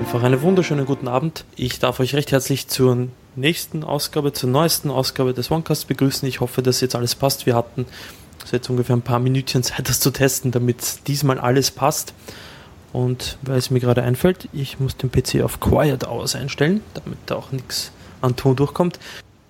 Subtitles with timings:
[0.00, 1.44] Einfach einen wunderschönen guten Abend.
[1.56, 6.28] Ich darf euch recht herzlich zur nächsten Ausgabe, zur neuesten Ausgabe des OneCast begrüßen.
[6.28, 7.46] Ich hoffe, dass jetzt alles passt.
[7.46, 7.86] Wir hatten
[8.52, 12.14] jetzt ungefähr ein paar Minütchen Zeit, das zu testen, damit diesmal alles passt.
[12.92, 17.18] Und weil es mir gerade einfällt, ich muss den PC auf Quiet aus einstellen, damit
[17.26, 19.00] da auch nichts an Ton durchkommt.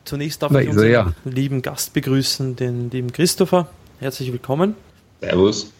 [0.06, 1.12] Zunächst darf ich unseren ja.
[1.24, 3.68] lieben Gast begrüßen, den lieben Christopher.
[4.00, 4.76] Herzlich willkommen.
[5.20, 5.72] Servus.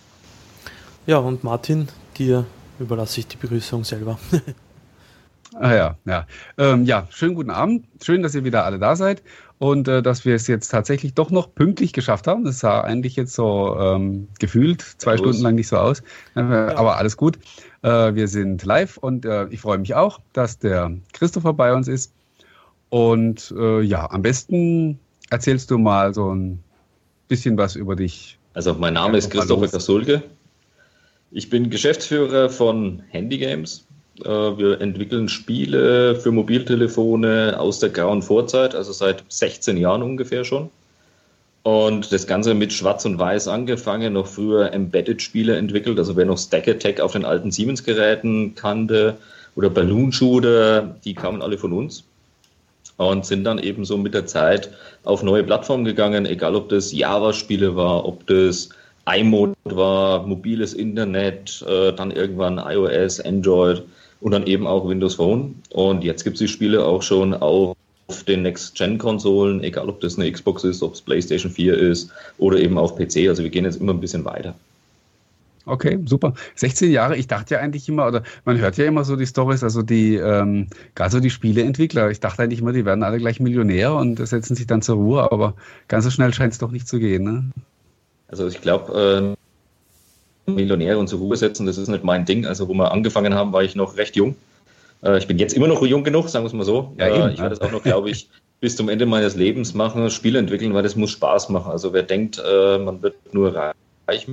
[1.07, 2.47] Ja, und Martin, dir
[2.79, 4.19] überlasse ich die Begrüßung selber.
[5.57, 6.27] Ah ja, ja.
[6.59, 7.87] Ähm, ja, schönen guten Abend.
[8.03, 9.23] Schön, dass ihr wieder alle da seid
[9.59, 12.43] und äh, dass wir es jetzt tatsächlich doch noch pünktlich geschafft haben.
[12.43, 16.01] Das sah eigentlich jetzt so ähm, gefühlt zwei ja, Stunden lang nicht so aus,
[16.35, 16.77] äh, ja.
[16.77, 17.39] aber alles gut.
[17.83, 21.87] Äh, wir sind live und äh, ich freue mich auch, dass der Christopher bei uns
[21.87, 22.13] ist.
[22.89, 24.99] Und äh, ja, am besten
[25.31, 26.65] erzählst du mal so ein
[27.29, 28.41] bisschen was über dich.
[28.55, 30.25] Also mein Name ist Christopher Kasulke.
[31.37, 33.85] Ich bin Geschäftsführer von Handy Games
[34.23, 40.45] äh, wir entwickeln Spiele für Mobiltelefone aus der grauen Vorzeit, also seit 16 Jahren ungefähr
[40.45, 40.71] schon.
[41.65, 45.99] Und das Ganze mit Schwarz und Weiß angefangen, noch früher Embedded-Spiele entwickelt.
[45.99, 49.17] Also wer noch Stack Attack auf den alten Siemens-Geräten kannte
[49.57, 52.05] oder Balloon Shooter, die kamen alle von uns.
[52.97, 54.71] Und sind dann eben so mit der Zeit
[55.03, 58.69] auf neue Plattformen gegangen, egal ob das Java-Spiele war, ob das
[59.07, 63.83] iMode war, mobiles Internet, äh, dann irgendwann iOS, Android
[64.21, 65.55] und dann eben auch Windows Phone.
[65.71, 67.77] Und jetzt gibt es die Spiele auch schon auf
[68.27, 72.79] den Next-Gen-Konsolen, egal ob das eine Xbox ist, ob es PlayStation 4 ist oder eben
[72.79, 73.29] auf PC.
[73.29, 74.55] Also wir gehen jetzt immer ein bisschen weiter.
[75.67, 76.35] Okay, super.
[76.57, 79.63] 16 Jahre, ich dachte ja eigentlich immer, oder man hört ja immer so die Stories,
[79.63, 83.41] also die, ähm, gerade so die Spieleentwickler, ich dachte eigentlich immer, die werden alle gleich
[83.41, 85.55] Millionär und setzen sich dann zur Ruhe, aber
[85.89, 87.25] ganz so schnell scheint es doch nicht zu gehen.
[87.25, 87.51] Ne?
[88.35, 89.37] Also ich glaube,
[90.47, 92.47] Millionäre und zur Ruhe setzen, das ist nicht mein Ding.
[92.47, 94.37] Also, wo wir angefangen haben, war ich noch recht jung.
[95.03, 96.93] Äh, ich bin jetzt immer noch jung genug, sagen wir es mal so.
[96.99, 98.29] Ja, äh, ich werde das auch noch, glaube ich,
[98.61, 101.71] bis zum Ende meines Lebens machen, Spiele entwickeln, weil das muss Spaß machen.
[101.71, 103.55] Also, wer denkt, äh, man wird nur
[104.07, 104.27] reich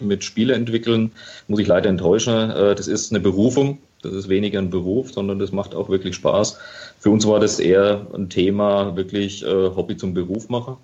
[0.00, 1.12] mit Spiele entwickeln,
[1.46, 2.48] muss ich leider enttäuschen.
[2.48, 3.78] das ist eine Berufung.
[4.02, 6.58] Das ist weniger ein Beruf, sondern das macht auch wirklich Spaß.
[6.98, 10.76] Für uns war das eher ein Thema, wirklich Hobby zum Beruf machen.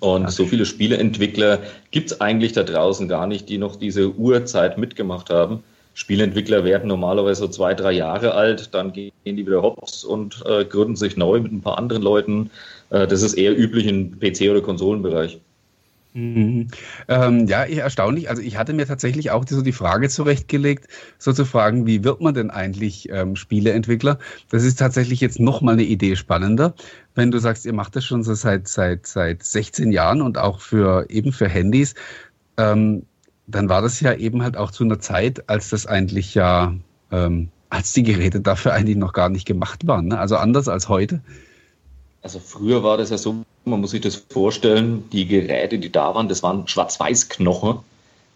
[0.00, 1.60] Und so viele Spieleentwickler
[1.90, 5.62] gibt es eigentlich da draußen gar nicht, die noch diese Urzeit mitgemacht haben.
[5.94, 10.64] Spieleentwickler werden normalerweise so zwei, drei Jahre alt, dann gehen die wieder hops und äh,
[10.64, 12.50] gründen sich neu mit ein paar anderen Leuten.
[12.90, 15.38] Äh, das ist eher üblich im PC- oder Konsolenbereich.
[16.14, 16.68] Mhm.
[17.08, 18.28] Ähm, ja, erstaunlich.
[18.28, 22.20] Also ich hatte mir tatsächlich auch so die Frage zurechtgelegt, so zu fragen, wie wird
[22.20, 24.18] man denn eigentlich ähm, Spieleentwickler?
[24.50, 26.74] Das ist tatsächlich jetzt nochmal eine Idee spannender.
[27.14, 30.60] Wenn du sagst, ihr macht das schon so seit, seit, seit 16 Jahren und auch
[30.60, 31.94] für eben für Handys,
[32.58, 33.06] ähm,
[33.46, 36.74] dann war das ja eben halt auch zu einer Zeit, als das eigentlich ja,
[37.10, 40.08] ähm, als die Geräte dafür eigentlich noch gar nicht gemacht waren.
[40.08, 40.18] Ne?
[40.18, 41.22] Also anders als heute.
[42.22, 46.14] Also früher war das ja so, man muss sich das vorstellen, die Geräte, die da
[46.14, 47.80] waren, das waren Schwarz-Weiß-Knochen.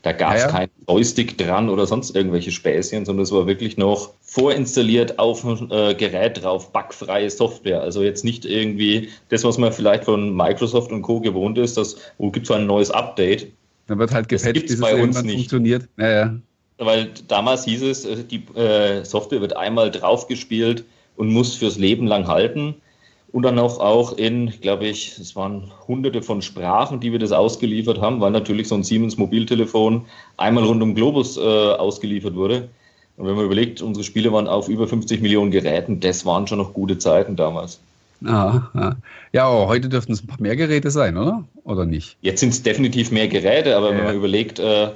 [0.02, 0.52] Da gab es ja, ja.
[0.52, 5.68] keinen Joystick dran oder sonst irgendwelche Späßchen, sondern es war wirklich noch vorinstalliert auf dem
[5.70, 7.80] äh, Gerät drauf, bugfreie Software.
[7.80, 11.20] Also jetzt nicht irgendwie das, was man vielleicht von Microsoft und Co.
[11.20, 13.48] gewohnt ist, dass, wo gibt es ein neues Update.
[13.88, 15.34] Dann wird halt gepatcht, bis es bei uns nicht.
[15.34, 15.88] funktioniert.
[15.96, 16.36] Ja, ja.
[16.78, 20.84] Weil damals hieß es, äh, die äh, Software wird einmal draufgespielt
[21.16, 22.76] und muss fürs Leben lang halten
[23.36, 27.32] und dann auch, auch in, glaube ich, es waren hunderte von Sprachen, die wir das
[27.32, 30.06] ausgeliefert haben, weil natürlich so ein Siemens Mobiltelefon
[30.38, 32.70] einmal rund um Globus äh, ausgeliefert wurde.
[33.18, 36.56] Und wenn man überlegt, unsere Spiele waren auf über 50 Millionen Geräten, das waren schon
[36.56, 37.78] noch gute Zeiten damals.
[38.24, 38.96] Ah, ja,
[39.32, 41.44] ja aber heute dürften es ein paar mehr Geräte sein, oder?
[41.64, 42.16] Oder nicht?
[42.22, 43.98] Jetzt sind es definitiv mehr Geräte, aber ja.
[43.98, 44.92] wenn man überlegt, äh,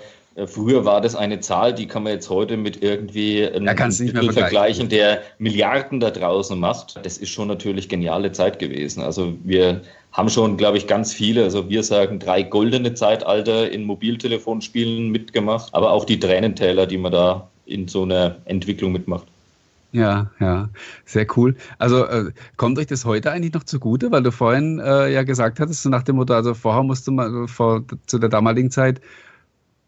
[0.47, 4.33] früher war das eine Zahl, die kann man jetzt heute mit irgendwie einem ja, Titel
[4.33, 7.05] vergleichen, der Milliarden da draußen macht.
[7.05, 9.03] Das ist schon natürlich geniale Zeit gewesen.
[9.03, 9.83] Also wir
[10.13, 15.73] haben schon, glaube ich, ganz viele, also wir sagen drei goldene Zeitalter in Mobiltelefonspielen mitgemacht,
[15.73, 19.26] aber auch die Tränentäler, die man da in so einer Entwicklung mitmacht.
[19.93, 20.69] Ja, ja,
[21.05, 21.56] sehr cool.
[21.79, 25.59] Also äh, kommt euch das heute eigentlich noch zugute, weil du vorhin äh, ja gesagt
[25.59, 29.00] hattest, so nach dem Motto, also vorher musste man, vor, zu der damaligen Zeit,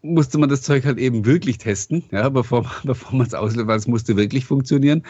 [0.03, 3.77] musste man das Zeug halt eben wirklich testen, ja, bevor, bevor man es auslöst, weil
[3.77, 5.03] es musste wirklich funktionieren.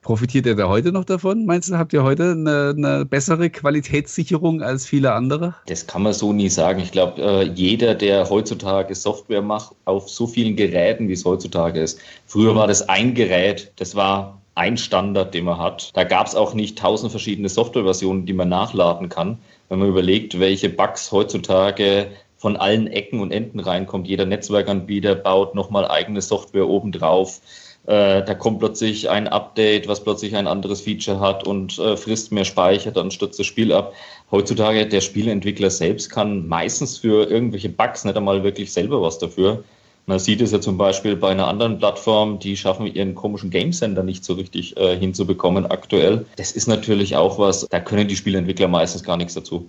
[0.00, 1.46] Profitiert ihr da heute noch davon?
[1.46, 5.56] Meinst du, habt ihr heute eine, eine, bessere Qualitätssicherung als viele andere?
[5.66, 6.80] Das kann man so nie sagen.
[6.80, 11.80] Ich glaube, äh, jeder, der heutzutage Software macht, auf so vielen Geräten, wie es heutzutage
[11.80, 11.98] ist.
[12.24, 15.90] Früher war das ein Gerät, das war ein Standard, den man hat.
[15.94, 19.38] Da gab es auch nicht tausend verschiedene Softwareversionen, die man nachladen kann.
[19.68, 22.06] Wenn man überlegt, welche Bugs heutzutage
[22.36, 24.06] von allen Ecken und Enden reinkommt.
[24.06, 27.40] Jeder Netzwerkanbieter baut nochmal eigene Software obendrauf.
[27.86, 32.32] Äh, da kommt plötzlich ein Update, was plötzlich ein anderes Feature hat und äh, frisst
[32.32, 33.94] mehr Speicher, dann stürzt das Spiel ab.
[34.30, 39.62] Heutzutage, der Spieleentwickler selbst kann meistens für irgendwelche Bugs nicht einmal wirklich selber was dafür.
[40.06, 43.72] Man sieht es ja zum Beispiel bei einer anderen Plattform, die schaffen ihren komischen Game
[43.72, 46.26] Center nicht so richtig äh, hinzubekommen aktuell.
[46.36, 49.66] Das ist natürlich auch was, da können die Spieleentwickler meistens gar nichts dazu.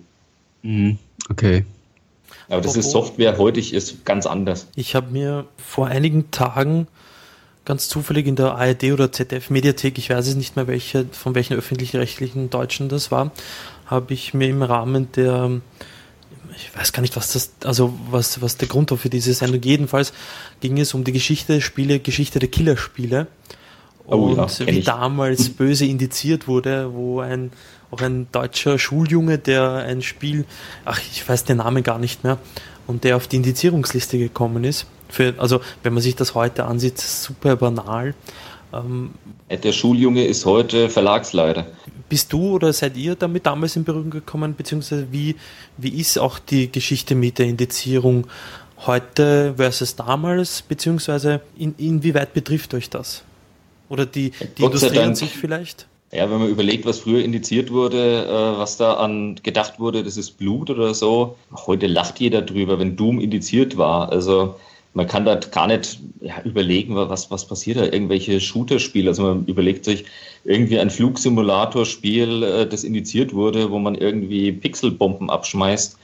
[0.62, 0.98] Mhm.
[1.28, 1.64] Okay.
[2.48, 4.66] Aber das ist Software, heutig ist ganz anders.
[4.74, 6.86] Ich habe mir vor einigen Tagen
[7.64, 11.34] ganz zufällig in der ARD oder ZDF Mediathek, ich weiß es nicht mehr welche, von
[11.34, 13.30] welchen öffentlich-rechtlichen Deutschen das war,
[13.84, 15.60] habe ich mir im Rahmen der
[16.58, 19.62] ich weiß gar nicht, was das, also was, was der Grund war für diese Sendung.
[19.62, 20.12] Jedenfalls
[20.60, 23.28] ging es um die Geschichte der Spiele, Geschichte der Killerspiele.
[24.06, 24.84] Und oh ja, wie ich.
[24.84, 27.52] damals böse indiziert wurde, wo ein,
[27.90, 30.44] auch ein deutscher Schuljunge, der ein Spiel,
[30.84, 32.38] ach, ich weiß den Namen gar nicht mehr,
[32.86, 34.86] und der auf die Indizierungsliste gekommen ist.
[35.08, 38.14] Für, also, wenn man sich das heute ansieht, super banal.
[38.72, 39.10] Ähm,
[39.50, 41.66] der Schuljunge ist heute Verlagsleiter.
[42.08, 45.36] Bist du oder seid ihr damit damals in Berührung gekommen, beziehungsweise wie,
[45.76, 48.26] wie ist auch die Geschichte mit der Indizierung
[48.86, 53.22] heute versus damals, beziehungsweise in, inwieweit betrifft euch das?
[53.88, 55.86] Oder die, die Industrie an sich vielleicht?
[56.10, 60.16] Ja, wenn man überlegt, was früher indiziert wurde, äh, was da an gedacht wurde, das
[60.16, 61.36] ist Blut oder so.
[61.66, 64.10] Heute lacht jeder drüber, wenn Doom indiziert war.
[64.10, 64.54] Also
[64.94, 69.10] man kann da gar nicht ja, überlegen, was, was passiert da, irgendwelche Shooter-Spiele.
[69.10, 70.06] Also man überlegt sich
[70.44, 75.98] irgendwie ein Flugsimulator-Spiel, äh, das indiziert wurde, wo man irgendwie Pixelbomben abschmeißt.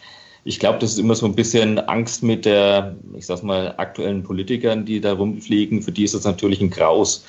[0.45, 4.23] Ich glaube, das ist immer so ein bisschen Angst mit der, ich sag's mal, aktuellen
[4.23, 5.81] Politikern, die da rumfliegen.
[5.81, 7.25] Für die ist das natürlich ein Graus.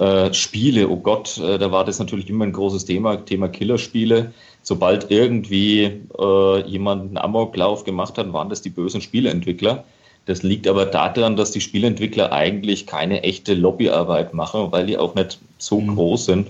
[0.00, 4.32] Äh, Spiele, oh Gott, äh, da war das natürlich immer ein großes Thema, Thema Killerspiele.
[4.62, 9.84] Sobald irgendwie äh, jemand einen Amoklauf gemacht hat, waren das die bösen Spieleentwickler.
[10.24, 15.14] Das liegt aber daran, dass die Spielentwickler eigentlich keine echte Lobbyarbeit machen, weil die auch
[15.14, 15.94] nicht so mhm.
[15.96, 16.48] groß sind.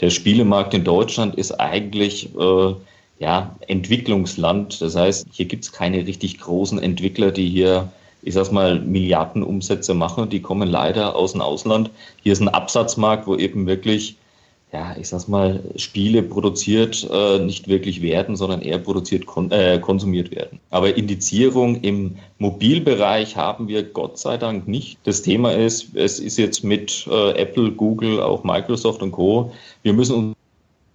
[0.00, 2.74] Der Spielemarkt in Deutschland ist eigentlich äh,
[3.20, 4.80] ja, Entwicklungsland.
[4.80, 7.92] Das heißt, hier gibt es keine richtig großen Entwickler, die hier,
[8.22, 10.28] ich sag's mal, Milliardenumsätze machen.
[10.28, 11.90] Die kommen leider aus dem Ausland.
[12.22, 14.16] Hier ist ein Absatzmarkt, wo eben wirklich
[14.72, 19.78] ja, ich sag's mal, Spiele produziert äh, nicht wirklich werden, sondern eher produziert kon äh,
[19.80, 20.60] konsumiert werden.
[20.70, 24.98] Aber Indizierung im Mobilbereich haben wir Gott sei Dank nicht.
[25.04, 29.52] Das Thema ist, es ist jetzt mit äh, Apple, Google, auch Microsoft und Co.
[29.82, 30.34] Wir müssen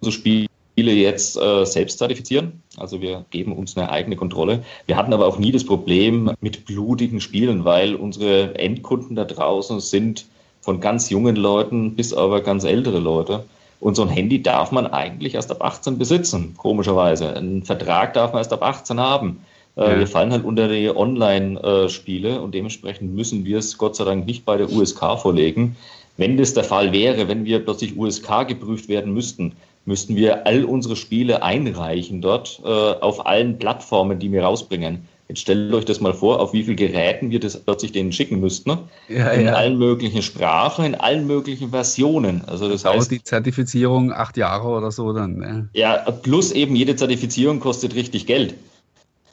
[0.00, 2.62] unsere Spiele jetzt äh, selbst zertifizieren.
[2.76, 4.64] Also wir geben uns eine eigene Kontrolle.
[4.86, 9.80] Wir hatten aber auch nie das Problem mit blutigen Spielen, weil unsere Endkunden da draußen
[9.80, 10.26] sind
[10.60, 13.44] von ganz jungen Leuten bis aber ganz ältere Leute.
[13.80, 17.36] Und so ein Handy darf man eigentlich erst ab 18 besitzen, komischerweise.
[17.36, 19.44] Einen Vertrag darf man erst ab 18 haben.
[19.76, 19.98] Äh, ja.
[19.98, 24.44] Wir fallen halt unter die Online-Spiele und dementsprechend müssen wir es Gott sei Dank nicht
[24.44, 25.76] bei der USK vorlegen.
[26.16, 29.52] Wenn das der Fall wäre, wenn wir plötzlich USK geprüft werden müssten,
[29.86, 35.06] müssten wir all unsere Spiele einreichen dort äh, auf allen Plattformen, die wir rausbringen.
[35.28, 38.40] Jetzt stellt euch das mal vor, auf wie viele Geräten wir das plötzlich denen schicken
[38.40, 38.70] müssten.
[38.70, 38.78] Ne?
[39.08, 39.54] Ja, in ja.
[39.54, 42.42] allen möglichen Sprachen, in allen möglichen Versionen.
[42.46, 45.36] Also das heißt, die Zertifizierung acht Jahre oder so dann.
[45.36, 45.68] Ne?
[45.72, 48.54] Ja, plus eben jede Zertifizierung kostet richtig Geld.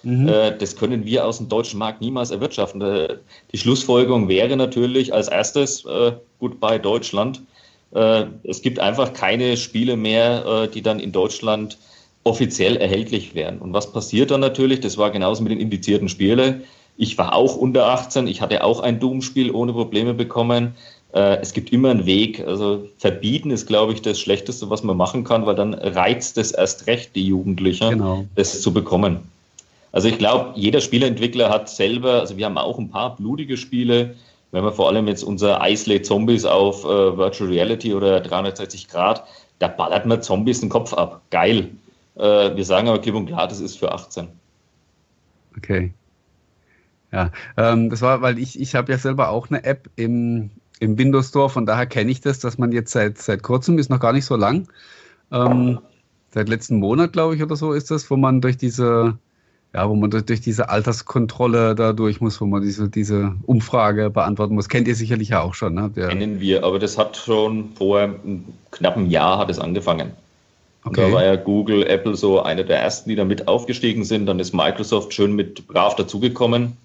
[0.04, 0.30] Mhm.
[0.30, 2.82] Äh, das können wir aus dem deutschen Markt niemals erwirtschaften.
[2.82, 3.18] Äh,
[3.52, 7.42] die Schlussfolgerung wäre natürlich als erstes, äh, gut bei Deutschland,
[7.94, 11.78] es gibt einfach keine Spiele mehr, die dann in Deutschland
[12.24, 13.60] offiziell erhältlich werden.
[13.60, 14.80] Und was passiert dann natürlich?
[14.80, 16.64] Das war genauso mit den indizierten Spielen.
[16.98, 20.76] Ich war auch unter 18, ich hatte auch ein Doom-Spiel ohne Probleme bekommen.
[21.14, 22.46] Äh, es gibt immer einen Weg.
[22.46, 26.52] Also verbieten ist, glaube ich, das Schlechteste, was man machen kann, weil dann reizt es
[26.52, 28.26] erst recht die Jugendlichen, genau.
[28.36, 29.20] das zu bekommen.
[29.92, 34.16] Also ich glaube, jeder Spieleentwickler hat selber, also wir haben auch ein paar blutige Spiele,
[34.52, 39.24] wenn wir vor allem jetzt unser Isolate Zombies auf äh, Virtual Reality oder 360 Grad,
[39.60, 41.22] da ballert man Zombies den Kopf ab.
[41.30, 41.70] Geil.
[42.16, 44.28] Äh, wir sagen aber klipp und klar, das ist für 18.
[45.58, 45.94] Okay.
[47.12, 50.98] Ja, ähm, das war, weil ich, ich habe ja selber auch eine App im, im
[50.98, 54.00] Windows Store, von daher kenne ich das, dass man jetzt seit, seit kurzem, ist noch
[54.00, 54.68] gar nicht so lang,
[55.32, 55.80] ähm,
[56.34, 59.18] seit letzten Monat, glaube ich, oder so ist das, wo man durch diese,
[59.74, 64.56] ja, wo man durch, diese Alterskontrolle da durch muss, wo man diese, diese Umfrage beantworten
[64.56, 64.68] muss.
[64.68, 65.92] Kennt ihr sicherlich ja auch schon, ne?
[65.96, 70.12] Der, Kennen wir, aber das hat schon vor einem knappen Jahr hat es angefangen.
[70.84, 71.10] Okay.
[71.10, 74.26] Da war ja Google, Apple so eine der ersten, die damit aufgestiegen sind.
[74.26, 76.76] Dann ist Microsoft schön mit brav dazugekommen.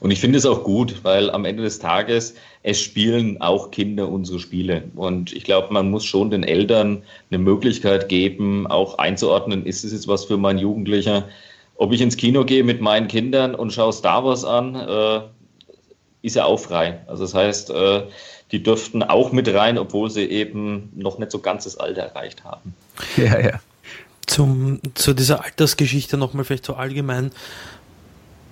[0.00, 4.08] Und ich finde es auch gut, weil am Ende des Tages, es spielen auch Kinder
[4.08, 4.82] unsere Spiele.
[4.96, 9.92] Und ich glaube, man muss schon den Eltern eine Möglichkeit geben, auch einzuordnen, ist es
[9.92, 11.24] jetzt was für mein Jugendlicher?
[11.76, 15.20] Ob ich ins Kino gehe mit meinen Kindern und schaue Star Wars an, äh,
[16.22, 17.00] ist ja auch frei.
[17.06, 18.02] Also das heißt, äh,
[18.52, 22.74] die dürften auch mit rein, obwohl sie eben noch nicht so ganzes Alter erreicht haben.
[23.16, 23.60] Ja, ja.
[24.26, 27.30] Zum, zu dieser Altersgeschichte nochmal vielleicht so allgemein.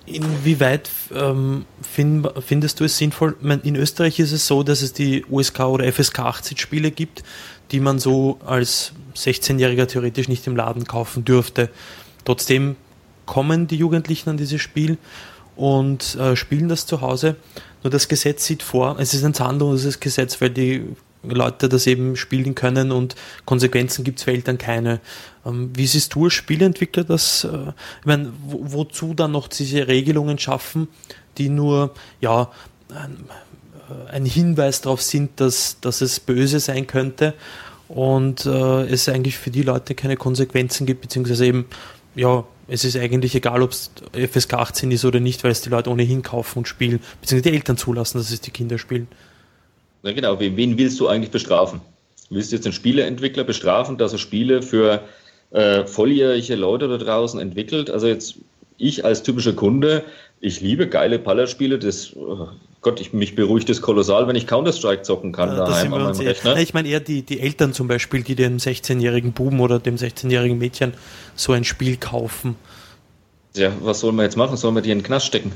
[0.05, 3.35] Inwieweit ähm, find, findest du es sinnvoll?
[3.63, 7.23] In Österreich ist es so, dass es die USK oder FSK 18 Spiele gibt,
[7.71, 11.69] die man so als 16-Jähriger theoretisch nicht im Laden kaufen dürfte.
[12.25, 12.75] Trotzdem
[13.25, 14.97] kommen die Jugendlichen an dieses Spiel
[15.55, 17.35] und äh, spielen das zu Hause.
[17.83, 20.83] Nur das Gesetz sieht vor, es ist ein zahnloses Gesetz, weil die
[21.23, 23.15] Leute das eben spielen können und
[23.45, 24.99] Konsequenzen gibt es für Eltern keine.
[25.45, 27.45] Ähm, wie siehst du als Spieleentwickler das?
[27.45, 30.87] Äh, ich meine, wo, wozu dann noch diese Regelungen schaffen,
[31.37, 32.51] die nur ja
[32.89, 33.25] ein,
[33.89, 37.33] äh, ein Hinweis darauf sind, dass, dass es böse sein könnte
[37.87, 41.65] und äh, es eigentlich für die Leute keine Konsequenzen gibt, beziehungsweise eben
[42.15, 45.69] ja, es ist eigentlich egal, ob es FSK 18 ist oder nicht, weil es die
[45.69, 49.07] Leute ohnehin kaufen und spielen, beziehungsweise die Eltern zulassen, dass es die Kinder spielen.
[50.01, 51.81] Na genau, wen willst du eigentlich bestrafen?
[52.29, 55.03] Willst du jetzt einen Spieleentwickler bestrafen, dass er Spiele für
[55.51, 57.89] äh, volljährige Leute da draußen entwickelt?
[57.89, 58.35] Also jetzt
[58.77, 60.03] ich als typischer Kunde,
[60.41, 62.47] ich liebe geile Ballerspiele, das oh
[62.83, 66.19] Gott, ich, mich beruhigt es kolossal, wenn ich Counter-Strike zocken kann ja, daheim an meinem
[66.19, 66.57] Rechner.
[66.57, 70.57] Ich meine eher die, die Eltern zum Beispiel, die dem 16-jährigen Buben oder dem 16-jährigen
[70.57, 70.93] Mädchen
[71.35, 72.55] so ein Spiel kaufen.
[73.55, 74.57] Ja, was soll man jetzt machen?
[74.57, 75.53] Sollen wir die in den Knast stecken?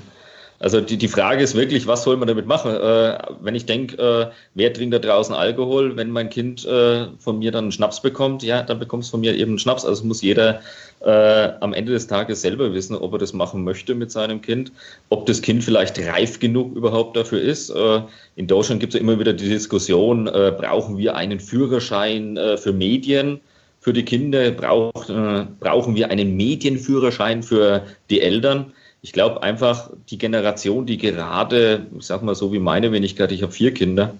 [0.59, 2.71] Also die, die Frage ist wirklich, was soll man damit machen?
[2.71, 5.95] Äh, wenn ich denke, äh, wer trinkt da draußen Alkohol?
[5.95, 9.19] Wenn mein Kind äh, von mir dann einen Schnaps bekommt, ja, dann bekommt es von
[9.19, 9.85] mir eben einen Schnaps.
[9.85, 10.61] Also muss jeder
[11.01, 14.71] äh, am Ende des Tages selber wissen, ob er das machen möchte mit seinem Kind,
[15.09, 17.69] ob das Kind vielleicht reif genug überhaupt dafür ist.
[17.69, 18.01] Äh,
[18.35, 22.73] in Deutschland gibt es ja immer wieder die Diskussion, äh, brauchen wir einen Führerschein für
[22.73, 23.41] Medien?
[23.79, 25.11] Für die Kinder braucht,
[25.59, 32.05] brauchen wir einen Medienführerschein für die Eltern ich glaube einfach, die Generation, die gerade, ich
[32.05, 34.15] sag mal so wie meine Wenigkeit, ich habe vier Kinder,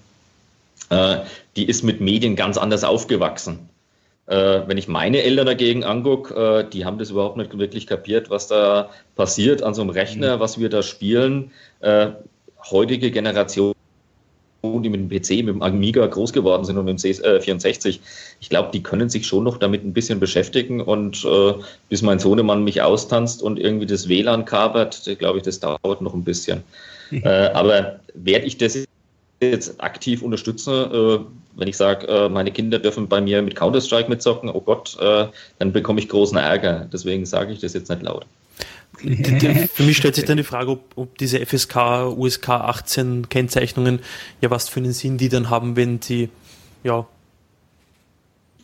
[0.90, 1.18] äh,
[1.56, 3.68] die ist mit Medien ganz anders aufgewachsen.
[4.26, 8.30] Äh, wenn ich meine Eltern dagegen angucke, äh, die haben das überhaupt nicht wirklich kapiert,
[8.30, 10.40] was da passiert an so einem Rechner, mhm.
[10.40, 11.50] was wir da spielen.
[11.80, 12.08] Äh,
[12.70, 13.74] heutige Generation
[14.82, 17.98] die mit dem PC, mit dem Amiga groß geworden sind und mit dem C64,
[18.40, 21.54] ich glaube, die können sich schon noch damit ein bisschen beschäftigen und äh,
[21.88, 26.14] bis mein Sohnemann mich austanzt und irgendwie das WLAN kapert, glaube ich, das dauert noch
[26.14, 26.62] ein bisschen.
[27.10, 28.84] äh, aber werde ich das
[29.40, 31.18] jetzt aktiv unterstützen, äh,
[31.56, 35.26] wenn ich sage, äh, meine Kinder dürfen bei mir mit Counter-Strike mitzocken, oh Gott, äh,
[35.58, 36.88] dann bekomme ich großen Ärger.
[36.92, 38.26] Deswegen sage ich das jetzt nicht laut.
[39.72, 44.00] Für mich stellt sich dann die Frage, ob, ob diese FSK, USK 18 Kennzeichnungen
[44.40, 46.30] ja was für einen Sinn die dann haben, wenn sie,
[46.82, 47.06] ja.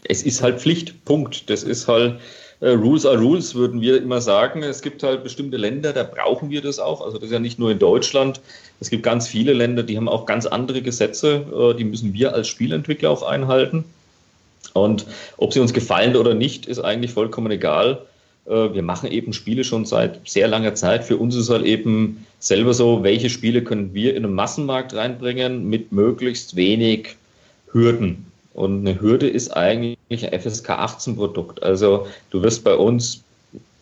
[0.03, 1.49] Es ist halt Pflicht, Punkt.
[1.49, 2.21] Das ist halt,
[2.61, 4.63] äh, Rules are Rules, würden wir immer sagen.
[4.63, 7.01] Es gibt halt bestimmte Länder, da brauchen wir das auch.
[7.01, 8.41] Also das ist ja nicht nur in Deutschland.
[8.81, 12.35] Es gibt ganz viele Länder, die haben auch ganz andere Gesetze, äh, die müssen wir
[12.35, 13.85] als Spielentwickler auch einhalten.
[14.73, 18.03] Und ob sie uns gefallen oder nicht, ist eigentlich vollkommen egal.
[18.47, 21.05] Äh, wir machen eben Spiele schon seit sehr langer Zeit.
[21.05, 25.69] Für uns ist halt eben selber so, welche Spiele können wir in einen Massenmarkt reinbringen
[25.69, 27.17] mit möglichst wenig
[27.73, 28.27] Hürden.
[28.53, 31.63] Und eine Hürde ist eigentlich ein FSK 18 Produkt.
[31.63, 33.25] Also du wirst bei uns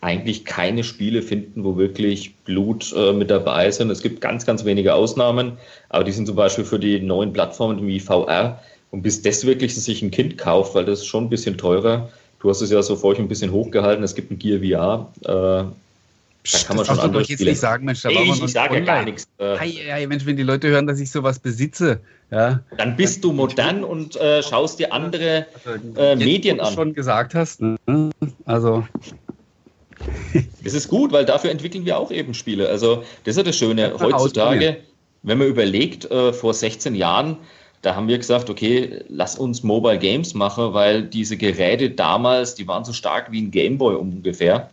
[0.01, 3.89] eigentlich keine Spiele finden, wo wirklich Blut äh, mit dabei sind.
[3.89, 5.53] Es gibt ganz, ganz wenige Ausnahmen,
[5.89, 8.59] aber die sind zum Beispiel für die neuen Plattformen wie VR.
[8.91, 12.09] Und bis das wirklich sich ein Kind kauft, weil das ist schon ein bisschen teurer,
[12.43, 14.03] Du hast es ja so vorhin ein bisschen hochgehalten.
[14.03, 15.13] Es gibt ein Gear VR.
[15.21, 15.29] Äh,
[16.51, 17.51] da kann man schon andere jetzt Spiele.
[17.51, 19.29] nicht sagen, Mensch, da Ey, ich, ich sage ja gar nichts.
[19.37, 22.59] Äh, hey, hey, Mensch, wenn die Leute hören, dass ich sowas besitze, ja.
[22.77, 25.45] Dann bist du modern und äh, schaust dir andere
[25.95, 26.73] äh, Medien an.
[26.73, 27.77] schon gesagt hast, ne?
[28.45, 28.85] also.
[30.63, 32.67] Das ist gut, weil dafür entwickeln wir auch eben Spiele.
[32.67, 33.93] Also, das ist ja das Schöne.
[33.97, 34.77] Heutzutage,
[35.21, 37.37] wenn man überlegt, äh, vor 16 Jahren,
[37.83, 42.65] da haben wir gesagt, okay, lass uns Mobile Games machen, weil diese Geräte damals, die
[42.67, 44.69] waren so stark wie ein Gameboy ungefähr.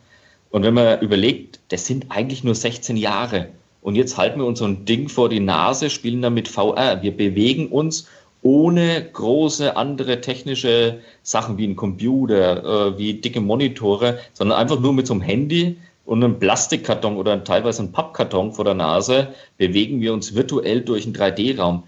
[0.50, 3.48] Und wenn man überlegt, das sind eigentlich nur 16 Jahre.
[3.82, 7.02] Und jetzt halten wir uns so ein Ding vor die Nase, spielen damit VR.
[7.02, 8.06] Wir bewegen uns
[8.42, 14.92] ohne große andere technische Sachen wie ein Computer, äh, wie dicke Monitore, sondern einfach nur
[14.92, 15.76] mit so einem Handy
[16.06, 21.04] und einem Plastikkarton oder teilweise einem Pappkarton vor der Nase bewegen wir uns virtuell durch
[21.04, 21.82] einen 3D-Raum.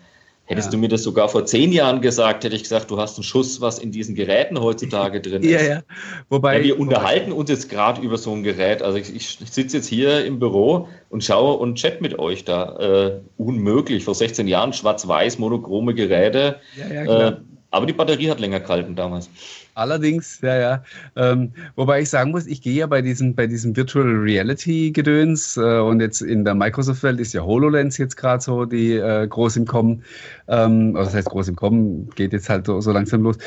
[0.53, 0.73] Hättest ja.
[0.73, 3.63] du mir das sogar vor zehn Jahren gesagt, hätte ich gesagt, du hast einen Schuss,
[3.63, 5.51] was in diesen Geräten heutzutage drin ist.
[5.51, 5.83] ja, ja.
[6.29, 8.83] Wobei, ja, wir unterhalten uns jetzt gerade über so ein Gerät.
[8.83, 12.77] Also ich, ich sitze jetzt hier im Büro und schaue und chat mit euch da.
[12.79, 14.05] Äh, unmöglich.
[14.05, 16.61] Vor 16 Jahren schwarz-weiß, monochrome Geräte.
[16.77, 17.29] Ja, ja, klar.
[17.29, 17.37] Äh,
[17.71, 19.31] Aber die Batterie hat länger gehalten damals.
[19.75, 20.85] Allerdings, ja, ja.
[21.17, 25.57] Ähm, wobei ich sagen muss, ich gehe ja bei diesem, bei diesem Virtual Reality Gedöns
[25.57, 29.57] äh, und jetzt in der Microsoft-Welt ist ja HoloLens jetzt gerade so die äh, groß
[29.57, 30.05] im Kommen.
[30.49, 33.39] Ähm, das heißt groß im Kommen, geht jetzt halt so, so langsam los.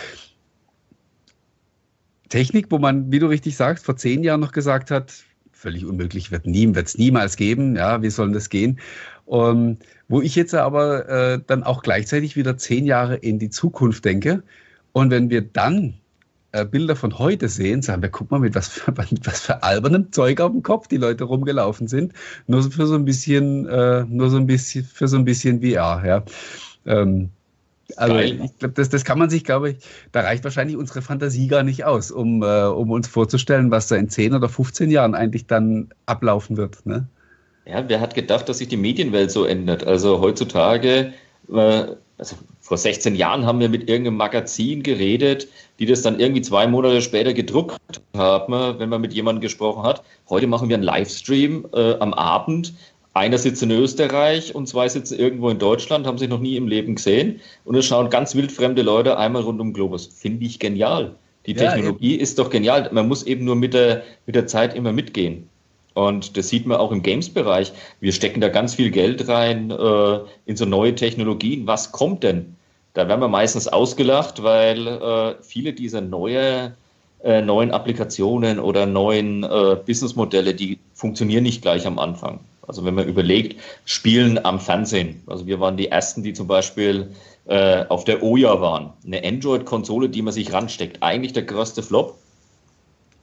[2.29, 5.13] Technik, wo man, wie du richtig sagst, vor zehn Jahren noch gesagt hat,
[5.51, 7.75] völlig unmöglich, wird nie, es niemals geben.
[7.75, 8.79] Ja, wie soll das gehen?
[9.25, 9.77] Um,
[10.07, 14.43] wo ich jetzt aber äh, dann auch gleichzeitig wieder zehn Jahre in die Zukunft denke.
[14.91, 15.95] Und wenn wir dann
[16.55, 19.61] äh, Bilder von heute sehen, sagen wir, guck mal, mit was für, mit was für
[19.63, 22.13] albernem Zeug auf dem Kopf die Leute rumgelaufen sind.
[22.47, 26.03] Nur für so ein bisschen, äh, nur so ein bisschen, für so ein bisschen VR,
[26.05, 26.23] ja.
[26.85, 27.29] Ähm,
[27.97, 28.39] also Geil.
[28.43, 29.77] ich glaube, das, das kann man sich, glaube ich,
[30.11, 33.95] da reicht wahrscheinlich unsere Fantasie gar nicht aus, um, äh, um uns vorzustellen, was da
[33.95, 36.85] in 10 oder 15 Jahren eigentlich dann ablaufen wird.
[36.85, 37.07] Ne?
[37.65, 39.85] Ja, wer hat gedacht, dass sich die Medienwelt so ändert?
[39.85, 41.13] Also heutzutage,
[41.49, 45.47] also vor 16 Jahren haben wir mit irgendeinem Magazin geredet,
[45.79, 50.03] die das dann irgendwie zwei Monate später gedruckt haben, wenn man mit jemandem gesprochen hat.
[50.29, 52.73] Heute machen wir einen Livestream äh, am Abend
[53.15, 56.67] einer sitzt in Österreich und zwei sitzen irgendwo in Deutschland, haben sich noch nie im
[56.67, 57.39] Leben gesehen.
[57.63, 60.05] Und es schauen ganz wildfremde Leute einmal rund um den Globus.
[60.07, 61.15] Finde ich genial.
[61.45, 62.89] Die Technologie ja, ist doch genial.
[62.91, 65.47] Man muss eben nur mit der, mit der Zeit immer mitgehen.
[65.95, 67.71] Und das sieht man auch im Games-Bereich.
[68.01, 71.65] Wir stecken da ganz viel Geld rein äh, in so neue Technologien.
[71.67, 72.55] Was kommt denn?
[72.93, 76.75] Da werden wir meistens ausgelacht, weil äh, viele dieser neue,
[77.23, 82.41] äh, neuen Applikationen oder neuen äh, Businessmodelle, die funktionieren nicht gleich am Anfang.
[82.67, 85.23] Also wenn man überlegt, Spielen am Fernsehen.
[85.27, 87.11] Also wir waren die Ersten, die zum Beispiel
[87.45, 88.91] äh, auf der Oya waren.
[89.05, 91.01] Eine Android-Konsole, die man sich ransteckt.
[91.01, 92.17] Eigentlich der größte Flop.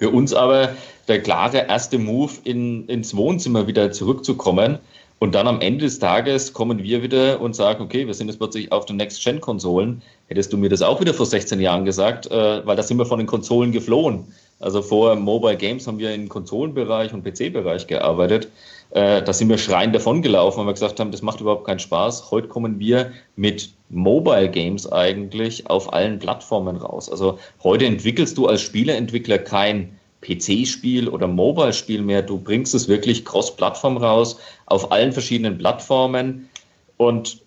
[0.03, 0.71] Für uns aber
[1.07, 4.81] der klare erste Move, in, ins Wohnzimmer wieder zurückzukommen.
[5.21, 8.39] Und dann am Ende des Tages kommen wir wieder und sagen, okay, wir sind jetzt
[8.39, 10.03] plötzlich auf den Next-Gen-Konsolen.
[10.27, 13.07] Hättest du mir das auch wieder vor 16 Jahren gesagt, äh, weil da sind wir
[13.07, 14.25] von den Konsolen geflohen.
[14.59, 18.49] Also vor Mobile Games haben wir im Konsolenbereich und PC-Bereich gearbeitet.
[18.91, 21.79] Äh, da sind wir schreiend davon gelaufen, weil wir gesagt haben, das macht überhaupt keinen
[21.79, 22.33] Spaß.
[22.33, 27.11] Heute kommen wir mit Mobile Games eigentlich auf allen Plattformen raus.
[27.11, 32.23] Also heute entwickelst du als Spieleentwickler kein PC-Spiel oder Mobile-Spiel mehr.
[32.23, 36.49] Du bringst es wirklich cross-Plattform raus, auf allen verschiedenen Plattformen.
[36.97, 37.39] Und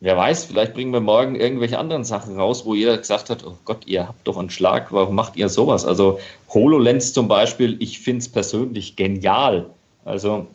[0.00, 3.56] wer weiß, vielleicht bringen wir morgen irgendwelche anderen Sachen raus, wo jeder gesagt hat, oh
[3.64, 5.84] Gott, ihr habt doch einen Schlag, warum macht ihr sowas?
[5.84, 6.20] Also
[6.54, 9.66] HoloLens zum Beispiel, ich finde es persönlich genial.
[10.04, 10.46] Also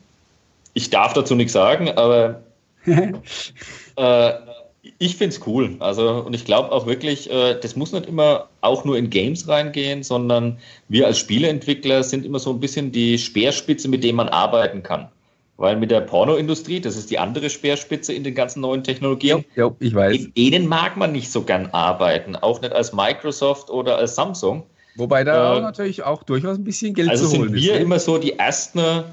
[0.73, 2.43] ich darf dazu nichts sagen, aber
[2.85, 4.33] äh,
[4.99, 5.75] ich finde es cool.
[5.79, 9.47] Also, und ich glaube auch wirklich, äh, das muss nicht immer auch nur in Games
[9.47, 10.57] reingehen, sondern
[10.89, 15.07] wir als Spieleentwickler sind immer so ein bisschen die Speerspitze, mit dem man arbeiten kann.
[15.55, 19.67] Weil mit der Pornoindustrie, das ist die andere Speerspitze in den ganzen neuen Technologien, ja,
[19.67, 20.17] ja, ich weiß.
[20.17, 24.63] in denen mag man nicht so gern arbeiten, auch nicht als Microsoft oder als Samsung.
[24.95, 27.53] Wobei da äh, natürlich auch durchaus ein bisschen Geld also zu holen ist.
[27.53, 27.81] Also sind wir ne?
[27.81, 29.03] immer so die ersten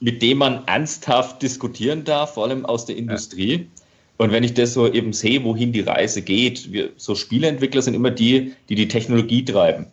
[0.00, 3.52] mit dem man ernsthaft diskutieren darf, vor allem aus der Industrie.
[3.52, 3.81] Ja.
[4.18, 7.94] Und wenn ich das so eben sehe, wohin die Reise geht, wir, so Spieleentwickler sind
[7.94, 9.86] immer die, die die Technologie treiben.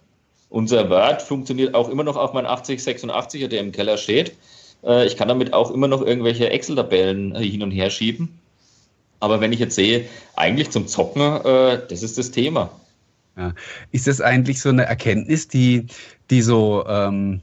[0.49, 4.33] Unser Word funktioniert auch immer noch auf meinem 8086er, der im Keller steht.
[4.83, 8.39] Äh, ich kann damit auch immer noch irgendwelche Excel-Tabellen äh, hin und her schieben.
[9.19, 10.05] Aber wenn ich jetzt sehe,
[10.35, 12.71] eigentlich zum Zocken, äh, das ist das Thema.
[13.37, 13.53] Ja.
[13.91, 15.87] Ist das eigentlich so eine Erkenntnis, die,
[16.29, 17.41] die so ähm,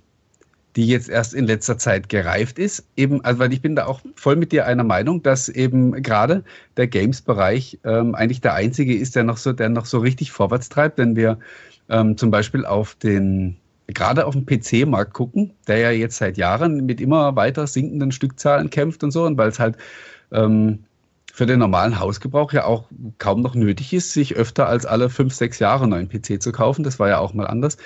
[0.77, 2.87] die jetzt erst in letzter Zeit gereift ist.
[2.97, 6.45] Eben, also weil ich bin da auch voll mit dir einer Meinung, dass eben gerade
[6.77, 10.69] der Games-Bereich ähm, eigentlich der einzige ist, der noch so, der noch so richtig vorwärts
[10.69, 11.39] treibt, wenn wir
[11.89, 13.57] ähm, zum Beispiel auf den
[13.89, 18.69] gerade auf den PC-Markt gucken, der ja jetzt seit Jahren mit immer weiter sinkenden Stückzahlen
[18.69, 19.77] kämpft und so, und weil es halt
[20.33, 20.81] ähm,
[21.37, 25.35] für den normalen Hausgebrauch ja auch kaum noch nötig ist, sich öfter als alle fünf,
[25.35, 26.83] sechs Jahre einen neuen PC zu kaufen.
[26.83, 27.77] Das war ja auch mal anders.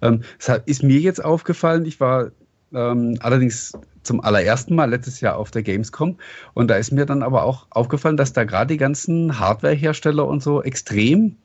[0.00, 1.84] Ähm, das ist mir jetzt aufgefallen.
[1.84, 2.30] Ich war
[2.72, 6.16] ähm, allerdings zum allerersten Mal letztes Jahr auf der Gamescom.
[6.54, 10.42] Und da ist mir dann aber auch aufgefallen, dass da gerade die ganzen Hardwarehersteller und
[10.42, 11.36] so extrem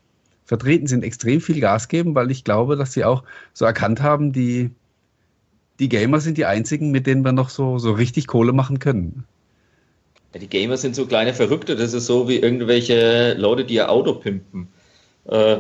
[0.45, 4.32] vertreten sind, extrem viel Gas geben, weil ich glaube, dass sie auch so erkannt haben,
[4.32, 4.72] die,
[5.80, 9.26] die Gamer sind die einzigen, mit denen wir noch so, so richtig Kohle machen können.
[10.34, 11.76] Ja, die Gamer sind so kleine Verrückte.
[11.76, 14.68] Das ist so wie irgendwelche Leute, die ihr Auto pimpen.
[15.26, 15.58] Äh,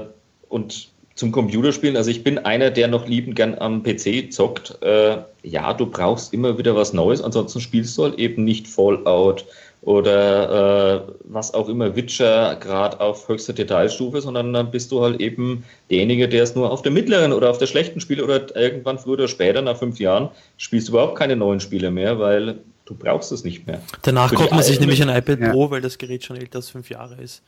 [0.47, 4.81] und zum Computerspielen, also ich bin einer, der noch liebend gern am PC zockt.
[4.81, 9.45] Äh, ja, du brauchst immer wieder was Neues, ansonsten spielst du halt eben nicht Fallout
[9.81, 15.19] oder äh, was auch immer Witcher gerade auf höchster Detailstufe, sondern dann bist du halt
[15.19, 18.97] eben derjenige, der es nur auf der mittleren oder auf der schlechten spielt oder irgendwann
[18.97, 22.95] früher oder später, nach fünf Jahren, spielst du überhaupt keine neuen Spiele mehr, weil du
[22.95, 23.81] brauchst es nicht mehr.
[24.01, 25.51] Danach kauft man sich nämlich ein iPad ja.
[25.51, 27.41] Pro, weil das Gerät schon älter als fünf Jahre ist.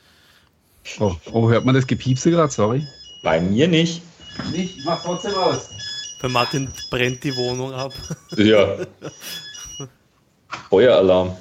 [1.00, 2.52] Oh, oh, hört man das Gepiepse gerade?
[2.52, 2.88] Sorry.
[3.24, 4.04] Bei mir nicht.
[4.52, 5.70] Nicht, ich mach trotzdem aus.
[6.22, 7.92] Bei Martin brennt die Wohnung ab.
[8.38, 8.78] Ja.
[10.70, 11.36] Feueralarm.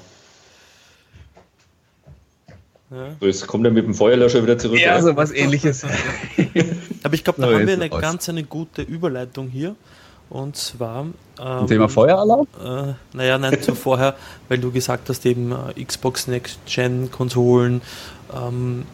[2.90, 3.16] Ja.
[3.20, 4.80] Jetzt kommt er mit dem Feuerlöscher wieder zurück.
[4.80, 5.84] Ja, so was ähnliches.
[7.02, 8.00] Aber ich glaube, da so, haben wir eine aus.
[8.00, 9.76] ganz eine gute Überleitung hier.
[10.30, 11.06] Und zwar.
[11.40, 12.46] Ähm, Thema Feueralarm?
[12.64, 14.14] Äh, naja, nein, zu vorher,
[14.48, 17.82] weil du gesagt hast, eben äh, Xbox Next Gen Konsolen.
[18.32, 18.84] Ähm,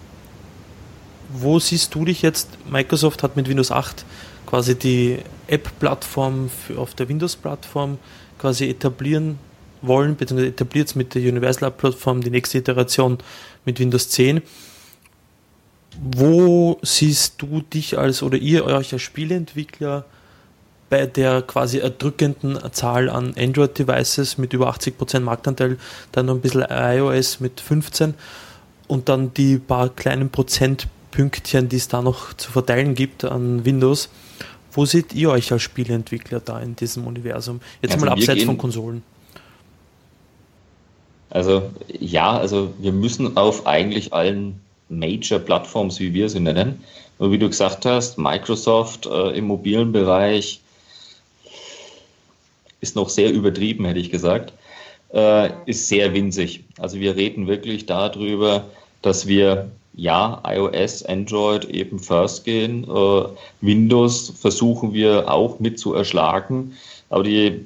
[1.29, 2.49] wo siehst du dich jetzt?
[2.71, 4.05] Microsoft hat mit Windows 8
[4.47, 5.19] quasi die
[5.49, 7.99] App-Plattform auf der Windows-Plattform
[8.39, 9.39] quasi etablieren
[9.83, 13.19] wollen, beziehungsweise etabliert es mit der Universal App-Plattform die nächste Iteration
[13.65, 14.41] mit Windows 10.
[16.01, 20.05] Wo siehst du dich als oder ihr euch als Spieleentwickler
[20.89, 25.79] bei der quasi erdrückenden Zahl an Android-Devices mit über 80% Marktanteil,
[26.13, 28.15] dann noch ein bisschen iOS mit 15
[28.87, 34.09] und dann die paar kleinen Prozentpünktchen, die es da noch zu verteilen gibt an Windows.
[34.73, 37.61] Wo seht ihr euch als Spieleentwickler da in diesem Universum?
[37.83, 39.03] Jetzt also mal abseits von Konsolen.
[41.31, 46.81] Also ja, also wir müssen auf eigentlich allen Major-Plattforms, wie wir sie nennen,
[47.19, 50.61] und wie du gesagt hast, Microsoft äh, im mobilen Bereich
[52.87, 54.53] ist noch sehr übertrieben, hätte ich gesagt,
[55.13, 56.65] äh, ist sehr winzig.
[56.79, 58.65] Also wir reden wirklich darüber,
[59.03, 62.85] dass wir ja iOS, Android eben first gehen.
[62.85, 63.23] Äh,
[63.61, 66.73] Windows versuchen wir auch mit zu erschlagen,
[67.11, 67.65] aber die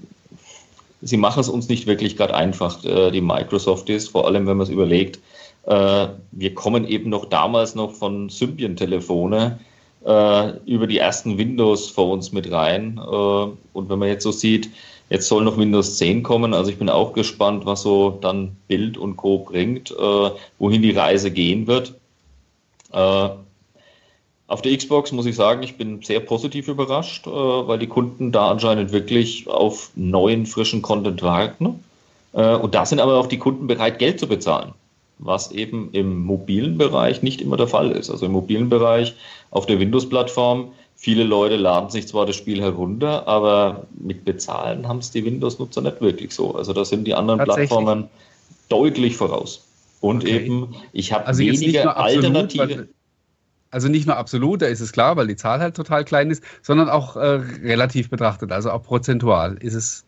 [1.03, 4.57] sie machen es uns nicht wirklich gerade einfach, äh, die Microsoft ist, vor allem wenn
[4.57, 5.19] man es überlegt.
[5.67, 9.59] Äh, wir kommen eben noch damals noch von Symbian-Telefone
[10.05, 12.99] äh, über die ersten Windows-Phones mit rein.
[12.99, 14.71] und wenn man jetzt so sieht,
[15.11, 18.97] jetzt soll noch Windows 10 kommen, also ich bin auch gespannt, was so dann Bild
[18.97, 19.41] und Co.
[19.41, 19.95] bringt,
[20.59, 21.95] wohin die Reise gehen wird.
[24.51, 28.33] Auf der Xbox muss ich sagen, ich bin sehr positiv überrascht, äh, weil die Kunden
[28.33, 31.85] da anscheinend wirklich auf neuen, frischen Content warten.
[32.33, 34.73] Äh, und da sind aber auch die Kunden bereit, Geld zu bezahlen,
[35.21, 38.11] was eben im mobilen Bereich nicht immer der Fall ist.
[38.11, 39.15] Also im mobilen Bereich
[39.53, 44.99] auf der Windows-Plattform, viele Leute laden sich zwar das Spiel herunter, aber mit Bezahlen haben
[44.99, 46.55] es die Windows-Nutzer nicht wirklich so.
[46.55, 48.09] Also da sind die anderen Plattformen
[48.69, 49.67] deutlich voraus.
[50.01, 50.45] Und okay.
[50.45, 52.89] eben, ich habe also weniger Alternative
[53.71, 56.43] also nicht nur absolut, da ist es klar, weil die Zahl halt total klein ist,
[56.61, 60.05] sondern auch äh, relativ betrachtet, also auch prozentual ist es.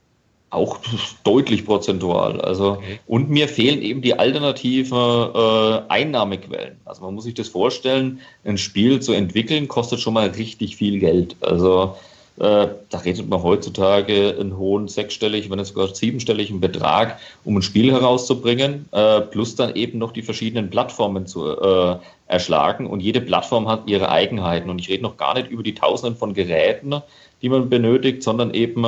[0.53, 0.79] Auch
[1.25, 2.41] deutlich prozentual.
[2.43, 3.01] Also, okay.
[3.07, 6.77] Und mir fehlen eben die alternativen äh, Einnahmequellen.
[6.85, 10.99] Also man muss sich das vorstellen, ein Spiel zu entwickeln kostet schon mal richtig viel
[10.99, 11.37] Geld.
[11.41, 11.97] Also
[12.39, 17.63] äh, da redet man heutzutage einen hohen sechsstelligen, wenn nicht sogar siebenstelligen Betrag, um ein
[17.63, 22.87] Spiel herauszubringen, äh, plus dann eben noch die verschiedenen Plattformen zu äh, erschlagen.
[22.87, 24.69] Und jede Plattform hat ihre Eigenheiten.
[24.69, 27.03] Und ich rede noch gar nicht über die Tausenden von Geräten,
[27.43, 28.85] die man benötigt, sondern eben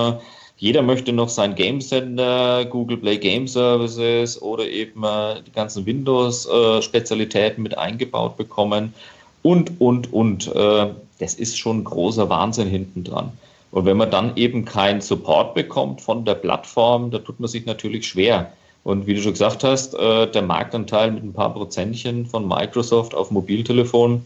[0.56, 5.02] jeder möchte noch sein Game Center, Google Play Game Services oder eben
[5.46, 8.94] die ganzen Windows-Spezialitäten mit eingebaut bekommen
[9.42, 13.32] und, und, und das ist schon großer Wahnsinn hinten dran.
[13.74, 17.66] Und wenn man dann eben keinen Support bekommt von der Plattform, da tut man sich
[17.66, 18.52] natürlich schwer.
[18.84, 23.16] Und wie du schon gesagt hast, äh, der Marktanteil mit ein paar Prozentchen von Microsoft
[23.16, 24.24] auf Mobiltelefon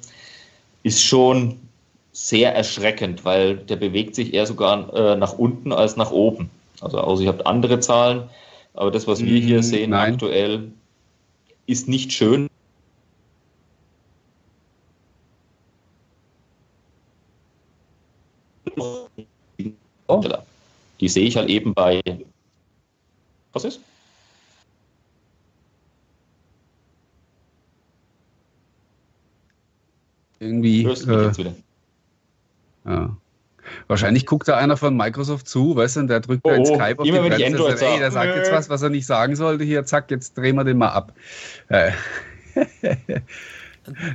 [0.83, 1.59] ist schon
[2.19, 6.51] sehr erschreckend, weil der bewegt sich eher sogar äh, nach unten als nach oben.
[6.81, 8.29] Also außer ihr habt andere Zahlen,
[8.75, 10.15] aber das, was wir hier mm, sehen Nein.
[10.15, 10.73] aktuell,
[11.67, 12.49] ist nicht schön.
[18.77, 20.25] Oh.
[20.99, 22.01] Die sehe ich halt eben bei.
[23.53, 23.81] Was ist?
[30.41, 30.85] Irgendwie.
[30.85, 31.55] Hörst du mich äh, jetzt wieder?
[32.89, 33.17] Ja.
[33.87, 36.65] Wahrscheinlich guckt da einer von Microsoft zu, weißt du, und der drückt oh, da in
[36.65, 39.37] Skype auf die Bremse, Android sagt, ey, der sagt jetzt was, was er nicht sagen
[39.37, 41.13] sollte, hier, zack, jetzt drehen wir den mal ab.
[41.69, 41.93] Äh.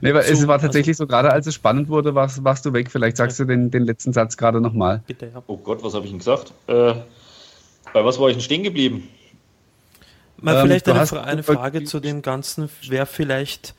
[0.02, 2.92] Nee, es war tatsächlich so, gerade als es spannend wurde, warst, warst du weg.
[2.92, 5.02] Vielleicht sagst du den, den letzten Satz gerade nochmal.
[5.08, 5.42] Bitte, ja.
[5.48, 6.54] Oh Gott, was habe ich denn gesagt?
[6.68, 6.94] Äh,
[7.92, 9.08] bei was war ich denn stehen geblieben?
[10.38, 13.74] Mal ähm, vielleicht eine, Fra eine, Frage zu dem Ganzen wäre vielleicht,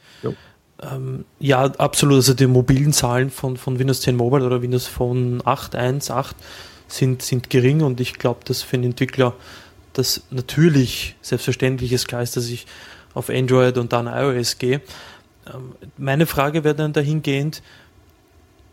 [0.83, 5.41] ähm, ja, absolut, also die mobilen Zahlen von, von Windows 10 Mobile oder Windows Phone
[5.43, 6.33] 8.1.8
[6.89, 9.35] sind, sind gering und ich glaube, dass für einen Entwickler
[9.93, 12.67] das natürlich selbstverständlich ist, klar ist, dass ich
[13.15, 14.81] auf Android und dann iOS gehe.
[15.53, 17.63] Ähm, meine Frage wäre dann dahingehend,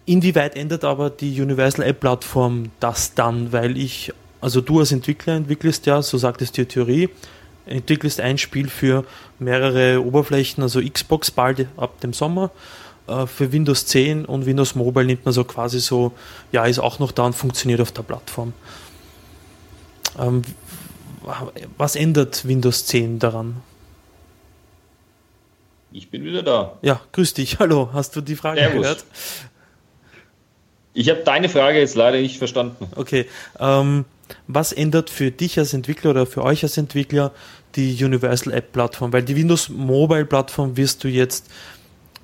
[0.05, 3.51] inwieweit ändert aber die Universal App Plattform das dann?
[3.51, 4.11] Weil ich,
[4.41, 7.09] also du als Entwickler entwickelst ja, so sagt es die Theorie,
[7.65, 9.05] entwickelst ein Spiel für
[9.39, 12.51] mehrere Oberflächen, also Xbox bald ab dem Sommer,
[13.07, 16.11] äh, für Windows 10 und Windows Mobile nimmt man so quasi so,
[16.51, 18.53] ja, ist auch noch da und funktioniert auf der Plattform.
[20.19, 20.43] Ähm,
[21.77, 23.57] was ändert Windows 10 daran?
[25.91, 26.77] Ich bin wieder da.
[26.81, 27.59] Ja, grüß dich.
[27.59, 28.81] Hallo, hast du die Frage Servus.
[28.81, 29.05] gehört?
[30.93, 32.87] Ich habe deine Frage jetzt leider nicht verstanden.
[32.95, 33.27] Okay.
[33.59, 34.05] Ähm,
[34.47, 37.31] was ändert für dich als Entwickler oder für euch als Entwickler
[37.75, 39.13] die Universal App Plattform?
[39.13, 41.49] Weil die Windows Mobile Plattform wirst du jetzt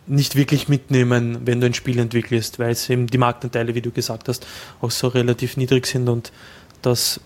[0.08, 3.92] nicht wirklich mitnehmen, wenn du ein Spiel entwickelst, weil es eben die Marktanteile, wie du
[3.92, 4.48] gesagt hast,
[4.82, 6.32] auch so relativ niedrig sind und
[6.82, 7.20] das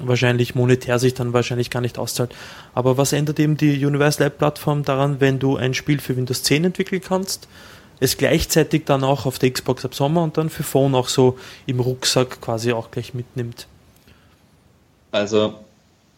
[0.00, 2.34] wahrscheinlich monetär sich dann wahrscheinlich gar nicht auszahlt.
[2.74, 6.42] Aber was ändert eben die Universal App Plattform daran, wenn du ein Spiel für Windows
[6.42, 7.48] 10 entwickeln kannst,
[8.00, 11.38] es gleichzeitig dann auch auf der Xbox ab Sommer und dann für Phone auch so
[11.66, 13.66] im Rucksack quasi auch gleich mitnimmt?
[15.10, 15.54] Also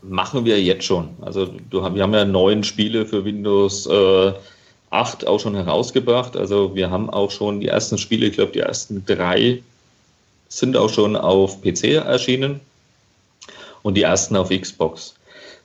[0.03, 1.11] machen wir jetzt schon.
[1.21, 4.33] Also wir haben ja neun Spiele für Windows äh,
[4.91, 6.37] 8 auch schon herausgebracht.
[6.37, 9.63] Also wir haben auch schon die ersten Spiele, ich glaube die ersten drei
[10.49, 12.61] sind auch schon auf PC erschienen
[13.83, 15.15] und die ersten auf Xbox.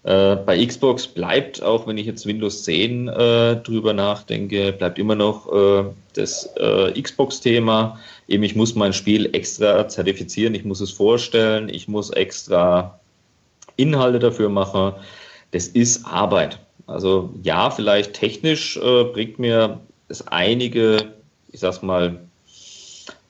[0.03, 5.15] Äh, bei Xbox bleibt, auch wenn ich jetzt Windows 10 äh, drüber nachdenke, bleibt immer
[5.15, 7.99] noch äh, das äh, Xbox-Thema.
[8.27, 12.99] Eben, ich muss mein Spiel extra zertifizieren, ich muss es vorstellen, ich muss extra
[13.77, 14.93] Inhalte dafür machen.
[15.51, 16.59] Das ist Arbeit.
[16.87, 21.13] Also ja, vielleicht technisch äh, bringt mir es einige,
[21.51, 22.19] ich sag's mal,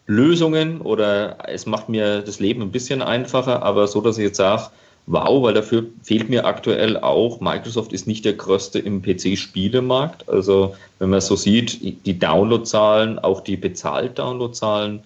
[0.08, 4.38] Lösungen oder es macht mir das Leben ein bisschen einfacher, aber so, dass ich jetzt
[4.38, 4.70] sage,
[5.08, 10.28] wow, weil dafür fehlt mir aktuell auch, Microsoft ist nicht der größte im PC-Spielemarkt.
[10.28, 15.02] Also wenn man so sieht, die Downloadzahlen, auch die Bezahlt-Downloadzahlen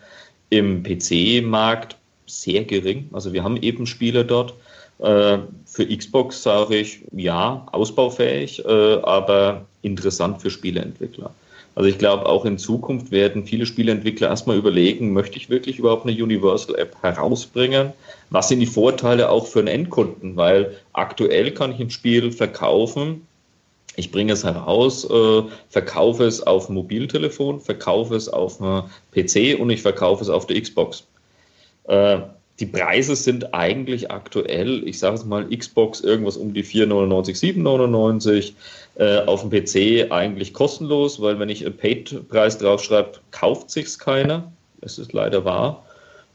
[0.49, 3.09] im PC-Markt sehr gering.
[3.11, 4.53] Also wir haben eben Spiele dort.
[4.99, 11.31] Äh, für Xbox sage ich, ja, ausbaufähig, äh, aber interessant für Spieleentwickler.
[11.75, 16.05] Also ich glaube, auch in Zukunft werden viele Spieleentwickler erstmal überlegen, möchte ich wirklich überhaupt
[16.05, 17.93] eine Universal App herausbringen?
[18.31, 20.35] Was sind die Vorteile auch für einen Endkunden?
[20.35, 23.25] Weil aktuell kann ich ein Spiel verkaufen,
[23.95, 28.83] ich bringe es heraus, äh, verkaufe es auf dem Mobiltelefon, verkaufe es auf einem
[29.13, 31.05] PC und ich verkaufe es auf der Xbox.
[31.85, 32.19] Äh,
[32.59, 38.53] die Preise sind eigentlich aktuell, ich sage es mal, Xbox irgendwas um die 4,99, 7,99,
[38.95, 44.51] äh, auf dem PC eigentlich kostenlos, weil wenn ich einen Paid-Preis draufschreibe, kauft sich's keiner.
[44.81, 45.85] Es ist leider wahr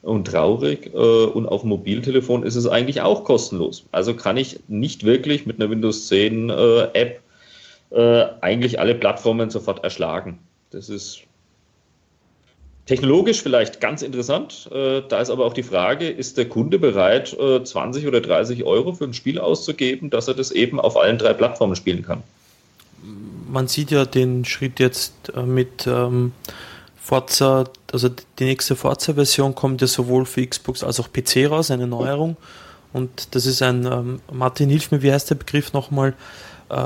[0.00, 0.92] und traurig.
[0.94, 3.84] Äh, und auf dem Mobiltelefon ist es eigentlich auch kostenlos.
[3.92, 7.20] Also kann ich nicht wirklich mit einer Windows 10 äh, App
[7.90, 10.38] äh, eigentlich alle Plattformen sofort erschlagen.
[10.70, 11.23] Das ist
[12.86, 14.68] Technologisch vielleicht ganz interessant.
[14.72, 18.92] Äh, da ist aber auch die Frage, ist der Kunde bereit, 20 oder 30 Euro
[18.92, 22.22] für ein Spiel auszugeben, dass er das eben auf allen drei Plattformen spielen kann?
[23.54, 26.32] man sieht ja den Schritt jetzt äh, mit ähm,
[27.00, 31.86] Forza, also die nächste Forza-Version kommt ja sowohl für Xbox als auch PC raus, eine
[31.86, 32.36] Neuerung.
[32.92, 36.14] Und das ist ein, ähm, Martin, hilf mir, wie heißt der Begriff nochmal?
[36.70, 36.76] Äh,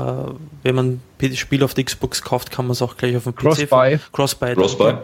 [0.63, 3.33] wenn man das Spiel auf der Xbox kauft, kann man es auch gleich auf dem
[3.33, 3.41] PC.
[3.41, 3.99] Cross-Buy.
[4.11, 4.53] Cross-Buy.
[4.55, 4.97] Cross-Buy.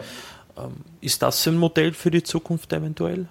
[0.56, 3.26] Ähm, ist das ein Modell für die Zukunft eventuell?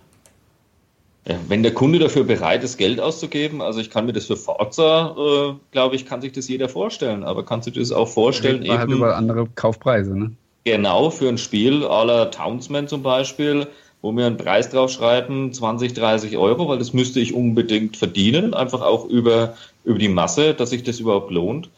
[1.48, 5.16] Wenn der Kunde dafür bereit ist, Geld auszugeben, also ich kann mir das für Forza,
[5.18, 8.66] äh, glaube ich, kann sich das jeder vorstellen, aber kannst du dir das auch vorstellen?
[8.68, 10.32] Man hat über andere Kaufpreise, ne?
[10.66, 13.68] Genau, für ein Spiel aller Townsman zum Beispiel,
[14.04, 18.82] wo wir einen Preis draufschreiben, 20, 30 Euro, weil das müsste ich unbedingt verdienen, einfach
[18.82, 21.70] auch über, über die Masse, dass sich das überhaupt lohnt.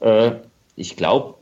[0.00, 0.32] Äh,
[0.76, 1.34] ich glaube,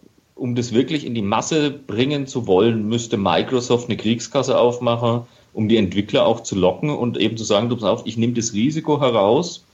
[0.43, 5.69] um das wirklich in die Masse bringen zu wollen, müsste Microsoft eine Kriegskasse aufmachen um
[5.69, 8.53] die Entwickler auch zu locken und eben zu sagen, du pass auf, ich nehme das
[8.53, 9.65] Risiko heraus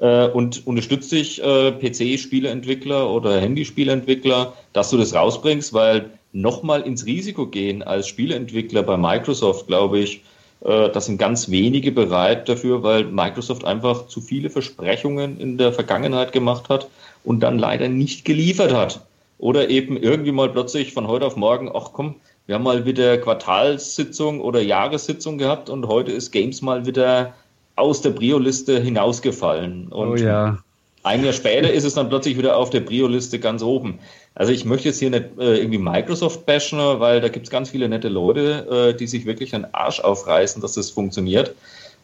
[0.00, 7.06] äh, und unterstütze dich, äh, PC-Spieleentwickler oder Handyspieleentwickler, dass du das rausbringst, weil nochmal ins
[7.06, 10.22] Risiko gehen als Spieleentwickler bei Microsoft, glaube ich,
[10.64, 15.72] äh, das sind ganz wenige bereit dafür, weil Microsoft einfach zu viele Versprechungen in der
[15.72, 16.88] Vergangenheit gemacht hat
[17.24, 19.04] und dann leider nicht geliefert hat.
[19.44, 22.14] Oder eben irgendwie mal plötzlich von heute auf morgen, ach komm,
[22.46, 27.34] wir haben mal wieder Quartalssitzung oder Jahressitzung gehabt und heute ist Games mal wieder
[27.76, 29.88] aus der Brio-Liste hinausgefallen.
[29.88, 30.56] Und oh ja.
[31.02, 33.98] ein Jahr später ist es dann plötzlich wieder auf der Brio-Liste ganz oben.
[34.34, 37.68] Also ich möchte jetzt hier nicht äh, irgendwie Microsoft bashen, weil da gibt es ganz
[37.68, 41.54] viele nette Leute, äh, die sich wirklich den Arsch aufreißen, dass das funktioniert.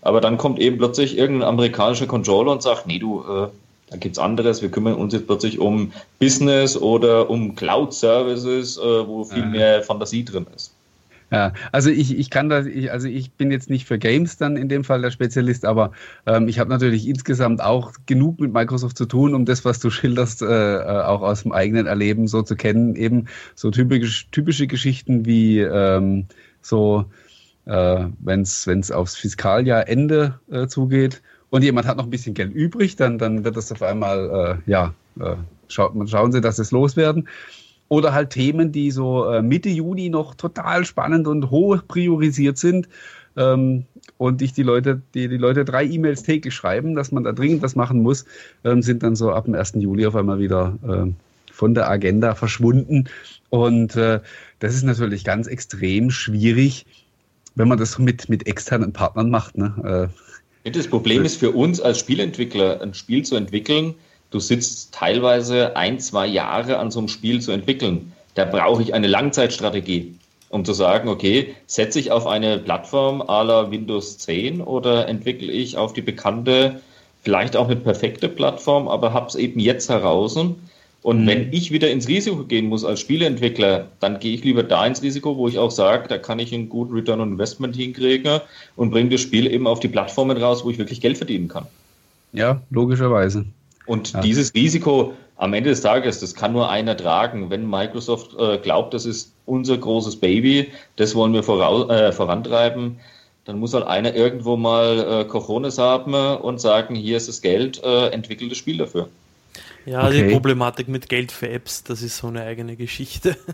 [0.03, 3.49] Aber dann kommt eben plötzlich irgendein amerikanischer Controller und sagt, nee, du, äh,
[3.91, 4.63] da gibt es anderes.
[4.63, 10.25] Wir kümmern uns jetzt plötzlich um Business oder um Cloud-Services, äh, wo viel mehr Fantasie
[10.25, 10.73] drin ist.
[11.33, 14.57] Ja, also ich, ich kann das, ich, also ich bin jetzt nicht für Games dann
[14.57, 15.93] in dem Fall der Spezialist, aber
[16.27, 19.91] ähm, ich habe natürlich insgesamt auch genug mit Microsoft zu tun, um das, was du
[19.91, 22.97] schilderst, äh, äh auch aus dem eigenen Erleben so zu kennen.
[22.97, 26.27] Eben so typisch, typische Geschichten wie ähm,
[26.63, 27.05] so,
[27.67, 32.97] äh, wenn es aufs Fiskaljahrende äh, zugeht und jemand hat noch ein bisschen Geld übrig,
[32.97, 35.37] dann, dann wird das auf einmal, äh, ja, äh,
[35.69, 37.29] schaut, schauen Sie, dass es loswerden.
[37.89, 42.89] Oder halt Themen, die so äh, Mitte Juni noch total spannend und hoch priorisiert sind.
[43.37, 43.85] Ähm,
[44.17, 47.63] und ich die Leute, die, die Leute drei E-Mails täglich schreiben, dass man da dringend
[47.63, 48.27] was machen muss,
[48.65, 49.73] ähm, sind dann so ab dem 1.
[49.77, 51.13] Juli auf einmal wieder äh,
[51.53, 53.09] von der Agenda verschwunden.
[53.49, 54.21] Und äh,
[54.61, 56.87] das ist natürlich ganz extrem schwierig,
[57.57, 59.59] wenn man das mit, mit externen Partnern macht.
[59.59, 60.11] Ne?
[60.11, 60.15] Äh,
[60.65, 63.95] das Problem ist für uns als Spielentwickler, ein Spiel zu entwickeln,
[64.31, 68.13] Du sitzt teilweise ein, zwei Jahre an so einem Spiel zu entwickeln.
[68.35, 70.15] Da brauche ich eine Langzeitstrategie,
[70.51, 75.51] um zu sagen, okay, setze ich auf eine Plattform à la Windows 10 oder entwickle
[75.51, 76.81] ich auf die bekannte,
[77.23, 80.39] vielleicht auch nicht perfekte Plattform, aber habe es eben jetzt heraus.
[81.03, 81.27] Und mhm.
[81.27, 85.03] wenn ich wieder ins Risiko gehen muss als Spieleentwickler, dann gehe ich lieber da ins
[85.03, 88.41] Risiko, wo ich auch sage, da kann ich einen guten Return on Investment hinkriegen
[88.77, 91.67] und bringe das Spiel eben auf die Plattformen raus, wo ich wirklich Geld verdienen kann.
[92.33, 93.47] Ja, logischerweise.
[93.87, 94.21] Und ja.
[94.21, 97.49] dieses Risiko am Ende des Tages, das kann nur einer tragen.
[97.49, 103.01] Wenn Microsoft äh, glaubt, das ist unser großes Baby, das wollen wir voraus, äh, vorantreiben,
[103.47, 107.83] dann muss halt einer irgendwo mal äh, Cojones haben und sagen, hier ist das Geld,
[107.83, 109.09] äh, entwickelt das Spiel dafür.
[109.87, 110.25] Ja, okay.
[110.25, 113.37] die Problematik mit Geld für Apps, das ist so eine eigene Geschichte.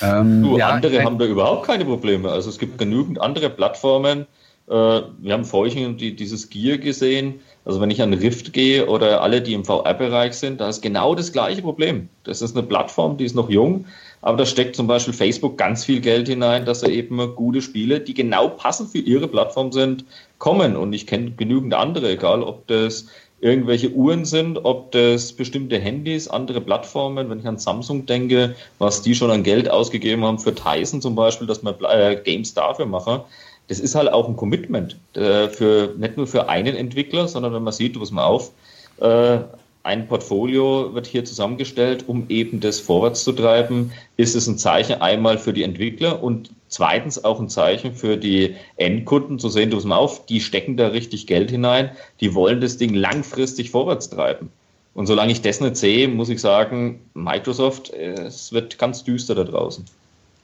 [0.00, 2.30] Ähm, du, ja, andere haben da überhaupt keine Probleme.
[2.30, 4.28] Also es gibt genügend andere Plattformen.
[4.68, 7.40] Äh, wir haben vorhin die, dieses Gear gesehen.
[7.64, 11.16] Also wenn ich an Rift gehe oder alle, die im VR-Bereich sind, da ist genau
[11.16, 12.08] das gleiche Problem.
[12.22, 13.86] Das ist eine Plattform, die ist noch jung,
[14.22, 18.00] aber da steckt zum Beispiel Facebook ganz viel Geld hinein, dass da eben gute Spiele,
[18.00, 20.04] die genau passend für ihre Plattform sind,
[20.38, 20.76] kommen.
[20.76, 23.08] Und ich kenne genügend andere, egal ob das
[23.40, 29.02] irgendwelche Uhren sind, ob das bestimmte Handys, andere Plattformen, wenn ich an Samsung denke, was
[29.02, 32.86] die schon an Geld ausgegeben haben für Tyson zum Beispiel, dass man äh, Games dafür
[32.86, 33.20] machen
[33.68, 37.62] das ist halt auch ein Commitment äh, für nicht nur für einen Entwickler, sondern wenn
[37.62, 38.52] man sieht, was man auf,
[39.00, 39.38] äh,
[39.82, 45.00] ein Portfolio wird hier zusammengestellt, um eben das vorwärts zu treiben, ist es ein Zeichen
[45.00, 49.78] einmal für die Entwickler und zweitens auch ein Zeichen für die Endkunden zu sehen, du
[49.86, 54.50] mal auf, die stecken da richtig Geld hinein, die wollen das Ding langfristig vorwärts treiben.
[54.94, 59.44] Und solange ich das nicht sehe, muss ich sagen, Microsoft, es wird ganz düster da
[59.44, 59.84] draußen.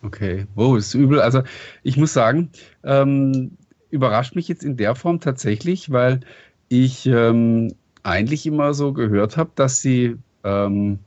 [0.04, 1.20] Okay, wow, ist übel.
[1.20, 1.42] Also
[1.82, 2.50] ich muss sagen,
[2.84, 3.52] ähm,
[3.90, 6.20] überrascht mich jetzt in der Form tatsächlich, weil
[6.68, 10.98] ich ähm, eigentlich immer so gehört habe, dass sie ähm,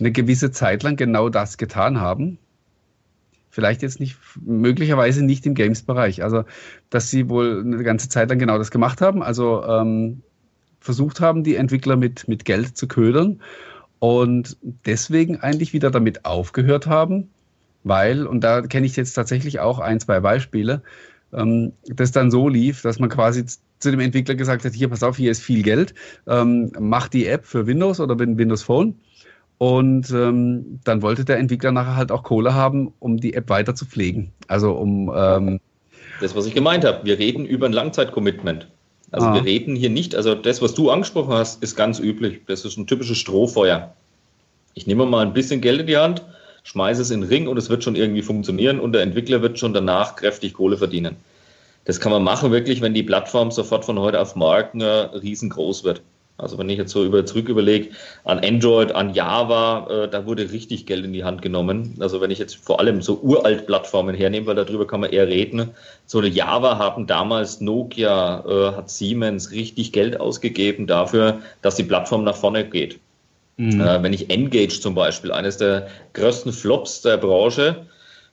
[0.00, 2.38] eine gewisse Zeit lang genau das getan haben.
[3.54, 6.24] Vielleicht jetzt nicht, möglicherweise nicht im Games-Bereich.
[6.24, 6.42] Also,
[6.90, 9.22] dass sie wohl eine ganze Zeit lang genau das gemacht haben.
[9.22, 10.22] Also ähm,
[10.80, 13.40] versucht haben, die Entwickler mit, mit Geld zu ködern
[14.00, 17.30] und deswegen eigentlich wieder damit aufgehört haben,
[17.84, 20.82] weil, und da kenne ich jetzt tatsächlich auch ein, zwei Beispiele,
[21.32, 23.44] ähm, das dann so lief, dass man quasi
[23.78, 25.94] zu dem Entwickler gesagt hat, hier, pass auf, hier ist viel Geld,
[26.26, 28.98] ähm, mach die App für Windows oder Windows Phone.
[29.58, 33.74] Und ähm, dann wollte der Entwickler nachher halt auch Kohle haben, um die App weiter
[33.74, 34.32] zu pflegen.
[34.48, 35.12] Also um...
[35.14, 35.60] Ähm,
[36.20, 38.68] das, was ich gemeint habe, wir reden über ein Langzeitcommitment.
[39.10, 39.34] Also ah.
[39.34, 42.40] wir reden hier nicht, also das, was du angesprochen hast, ist ganz üblich.
[42.46, 43.94] Das ist ein typisches Strohfeuer.
[44.74, 46.22] Ich nehme mal ein bisschen Geld in die Hand,
[46.64, 49.58] schmeiße es in den Ring und es wird schon irgendwie funktionieren und der Entwickler wird
[49.58, 51.16] schon danach kräftig Kohle verdienen.
[51.84, 55.84] Das kann man machen wirklich, wenn die Plattform sofort von heute auf morgen äh, riesengroß
[55.84, 56.02] wird.
[56.36, 57.90] Also wenn ich jetzt so über, zurück überlege,
[58.24, 61.94] an Android, an Java, äh, da wurde richtig Geld in die Hand genommen.
[62.00, 65.28] Also wenn ich jetzt vor allem so uralt Plattformen hernehme, weil darüber kann man eher
[65.28, 65.70] reden.
[66.06, 71.84] So eine Java haben damals Nokia, äh, hat Siemens richtig Geld ausgegeben dafür, dass die
[71.84, 72.98] Plattform nach vorne geht.
[73.56, 73.80] Mhm.
[73.80, 77.86] Äh, wenn ich Engage zum Beispiel, eines der größten Flops der Branche,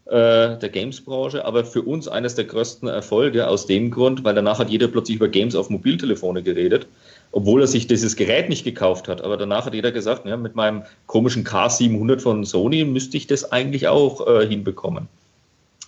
[0.05, 4.57] äh, der Games-Branche, aber für uns eines der größten Erfolge aus dem Grund, weil danach
[4.57, 6.87] hat jeder plötzlich über Games auf Mobiltelefone geredet,
[7.31, 9.21] obwohl er sich dieses Gerät nicht gekauft hat.
[9.23, 13.51] Aber danach hat jeder gesagt, ja, mit meinem komischen K700 von Sony müsste ich das
[13.51, 15.07] eigentlich auch äh, hinbekommen.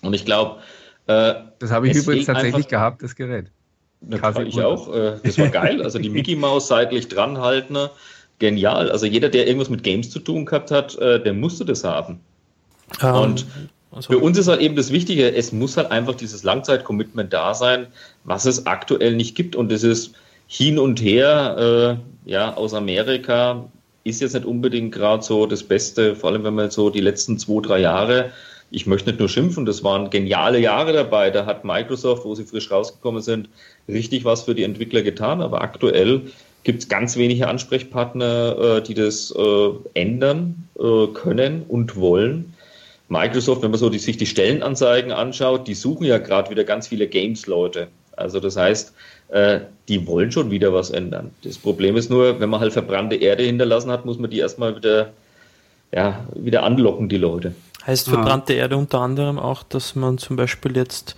[0.01, 0.61] Und ich glaube,
[1.07, 3.47] äh, das habe ich übrigens tatsächlich einfach, gehabt, das Gerät.
[4.01, 4.93] Das ich auch.
[4.93, 5.81] Äh, das war geil.
[5.81, 7.77] Also die Mickey Maus seitlich dranhalten
[8.39, 8.91] genial.
[8.91, 12.19] Also jeder, der irgendwas mit Games zu tun gehabt hat, äh, der musste das haben.
[13.01, 13.45] Um, ähm, und
[13.91, 17.53] also für uns ist halt eben das Wichtige, es muss halt einfach dieses Langzeit-Commitment da
[17.53, 17.87] sein,
[18.23, 19.55] was es aktuell nicht gibt.
[19.55, 20.13] Und das ist
[20.47, 23.69] hin und her, äh, ja, aus Amerika
[24.03, 27.39] ist jetzt nicht unbedingt gerade so das Beste, vor allem wenn man so die letzten
[27.39, 28.31] zwei, drei Jahre
[28.73, 31.29] ich möchte nicht nur schimpfen, das waren geniale Jahre dabei.
[31.29, 33.47] Da hat Microsoft, wo sie frisch rausgekommen sind,
[33.87, 35.41] richtig was für die Entwickler getan.
[35.43, 36.23] Aber aktuell
[36.63, 42.55] gibt es ganz wenige Ansprechpartner, äh, die das äh, ändern äh, können und wollen.
[43.09, 46.87] Microsoft, wenn man so die, sich die Stellenanzeigen anschaut, die suchen ja gerade wieder ganz
[46.87, 47.89] viele Games-Leute.
[48.23, 48.93] Also das heißt,
[49.29, 51.31] äh, die wollen schon wieder was ändern.
[51.43, 54.75] Das Problem ist nur, wenn man halt verbrannte Erde hinterlassen hat, muss man die erstmal
[54.75, 55.11] wieder,
[55.91, 57.53] ja, wieder anlocken, die Leute.
[57.85, 58.57] Heißt verbrannte ah.
[58.57, 61.15] Erde unter anderem auch, dass man zum Beispiel jetzt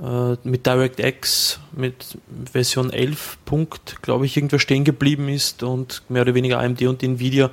[0.00, 2.18] äh, mit DirectX mit
[2.52, 7.02] Version 11 Punkt, glaube ich, irgendwo stehen geblieben ist und mehr oder weniger AMD und
[7.02, 7.50] Nvidia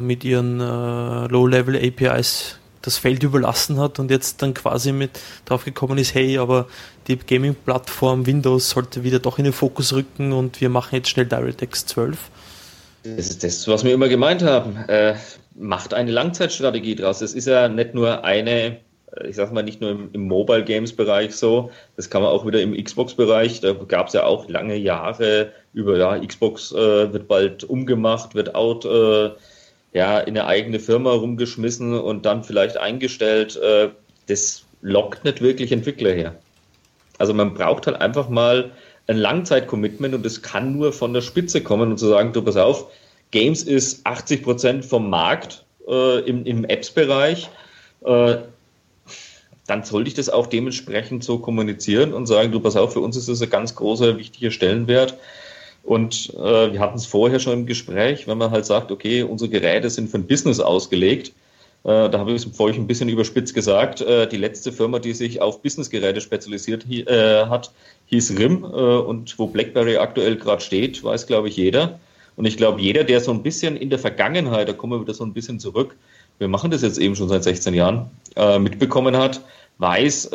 [0.00, 5.64] mit ihren äh, Low-Level APIs das Feld überlassen hat und jetzt dann quasi mit drauf
[5.64, 6.66] gekommen ist, hey, aber
[7.08, 11.26] die Gaming-Plattform Windows sollte wieder doch in den Fokus rücken und wir machen jetzt schnell
[11.26, 12.18] DirectX 12.
[13.04, 14.76] Das ist das, was wir immer gemeint haben.
[14.88, 15.14] Äh,
[15.54, 17.20] macht eine Langzeitstrategie draus.
[17.20, 18.78] Es ist ja nicht nur eine,
[19.16, 22.30] äh, ich sag mal, nicht nur im, im Mobile Games Bereich so, das kann man
[22.30, 26.72] auch wieder im Xbox Bereich, da gab es ja auch lange Jahre über, ja, Xbox
[26.72, 29.30] äh, wird bald umgemacht, wird out, äh,
[29.92, 33.56] ja, in eine eigene Firma rumgeschmissen und dann vielleicht eingestellt.
[33.56, 33.90] Äh,
[34.26, 36.34] das lockt nicht wirklich Entwickler her.
[37.18, 38.72] Also man braucht halt einfach mal
[39.06, 42.56] ein Langzeit-Commitment und das kann nur von der Spitze kommen und zu sagen, du pass
[42.56, 42.90] auf,
[43.30, 47.48] Games ist 80 Prozent vom Markt äh, im, im Apps-Bereich.
[48.04, 48.36] Äh,
[49.66, 53.16] dann sollte ich das auch dementsprechend so kommunizieren und sagen, du pass auf, für uns
[53.16, 55.16] ist das ein ganz großer, wichtiger Stellenwert.
[55.82, 59.50] Und äh, wir hatten es vorher schon im Gespräch, wenn man halt sagt, okay, unsere
[59.50, 61.32] Geräte sind für ein Business ausgelegt.
[61.84, 64.00] Äh, da habe ich es vorhin ein bisschen überspitzt gesagt.
[64.00, 67.72] Äh, die letzte Firma, die sich auf Businessgeräte spezialisiert äh, hat,
[68.06, 68.62] hieß RIM.
[68.64, 71.98] Äh, und wo BlackBerry aktuell gerade steht, weiß, glaube ich, jeder.
[72.36, 75.14] Und ich glaube, jeder, der so ein bisschen in der Vergangenheit, da kommen wir wieder
[75.14, 75.96] so ein bisschen zurück,
[76.38, 79.42] wir machen das jetzt eben schon seit 16 Jahren, äh, mitbekommen hat,
[79.78, 80.30] weiß,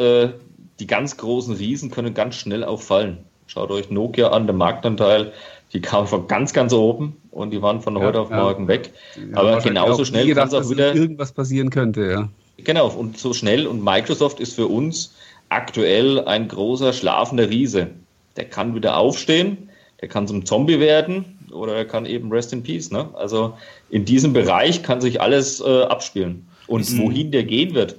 [0.80, 3.20] die ganz großen Riesen können ganz schnell auch fallen.
[3.48, 5.32] Schaut euch Nokia an, der Marktanteil,
[5.74, 8.68] die kam von ganz, ganz oben und die waren von ja, heute auf morgen ja.
[8.70, 8.94] weg.
[9.16, 10.94] Ja, Aber genauso schnell kann es auch wieder.
[10.94, 12.30] Irgendwas passieren könnte, ja.
[12.58, 13.68] Genau, und so schnell.
[13.68, 15.14] Und Microsoft ist für uns
[15.50, 17.88] aktuell ein großer schlafender Riese.
[18.36, 19.70] Der kann wieder aufstehen,
[20.02, 22.92] der kann zum Zombie werden oder er kann eben Rest in Peace.
[22.92, 23.10] Ne?
[23.14, 23.54] Also
[23.90, 26.48] in diesem Bereich kann sich alles äh, abspielen.
[26.68, 27.96] Und wohin der gehen wird,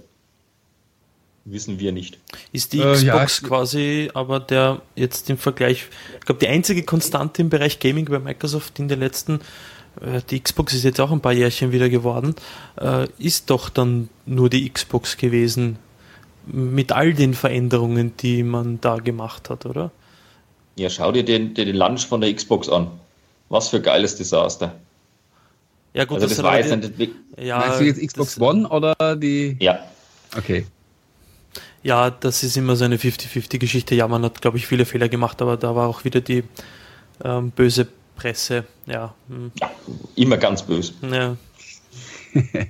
[1.52, 2.18] wissen wir nicht.
[2.52, 5.86] Ist die Xbox äh, ja, quasi aber der jetzt im Vergleich,
[6.18, 9.40] ich glaube, die einzige Konstante im Bereich Gaming bei Microsoft in den letzten,
[10.00, 12.34] äh, die Xbox ist jetzt auch ein paar Jährchen wieder geworden,
[12.80, 15.78] äh, ist doch dann nur die Xbox gewesen
[16.46, 19.90] mit all den Veränderungen, die man da gemacht hat, oder?
[20.76, 22.88] Ja, schau dir den, den Lunch von der Xbox an.
[23.48, 24.74] Was für geiles Desaster.
[25.94, 29.16] Ja, gut, also das, das war jetzt die, ja, Meinst du jetzt Xbox One oder
[29.16, 29.56] die?
[29.60, 29.80] Ja.
[30.36, 30.66] Okay.
[31.88, 33.94] Ja, das ist immer so eine 50-50-Geschichte.
[33.94, 36.44] Ja, man hat, glaube ich, viele Fehler gemacht, aber da war auch wieder die
[37.24, 38.66] ähm, böse Presse.
[38.84, 39.14] Ja.
[39.30, 39.52] Hm.
[39.58, 39.70] ja,
[40.14, 40.92] immer ganz böse.
[41.00, 41.38] Ja.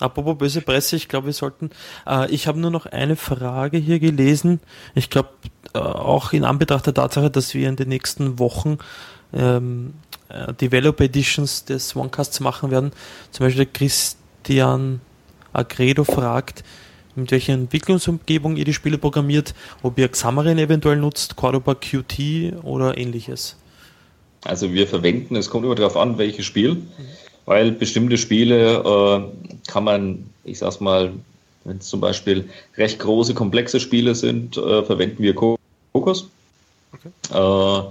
[0.00, 1.70] Apropos böse Presse, ich glaube, wir sollten.
[2.04, 4.58] Äh, ich habe nur noch eine Frage hier gelesen.
[4.96, 5.28] Ich glaube,
[5.72, 8.78] äh, auch in Anbetracht der Tatsache, dass wir in den nächsten Wochen
[9.32, 9.94] ähm,
[10.30, 12.90] äh, Developer Editions des OneCasts machen werden.
[13.30, 15.00] Zum Beispiel Christian
[15.52, 16.64] Agredo fragt,
[17.14, 22.96] mit welcher Entwicklungsumgebung ihr die Spiele programmiert, ob ihr Xamarin eventuell nutzt, Cordoba Qt oder
[22.96, 23.56] ähnliches.
[24.44, 26.86] Also wir verwenden, es kommt immer darauf an, welches Spiel, mhm.
[27.46, 31.12] weil bestimmte Spiele äh, kann man, ich sag's mal,
[31.64, 36.28] wenn es zum Beispiel recht große, komplexe Spiele sind, äh, verwenden wir Kokos.
[36.92, 37.08] Okay.
[37.30, 37.82] Äh,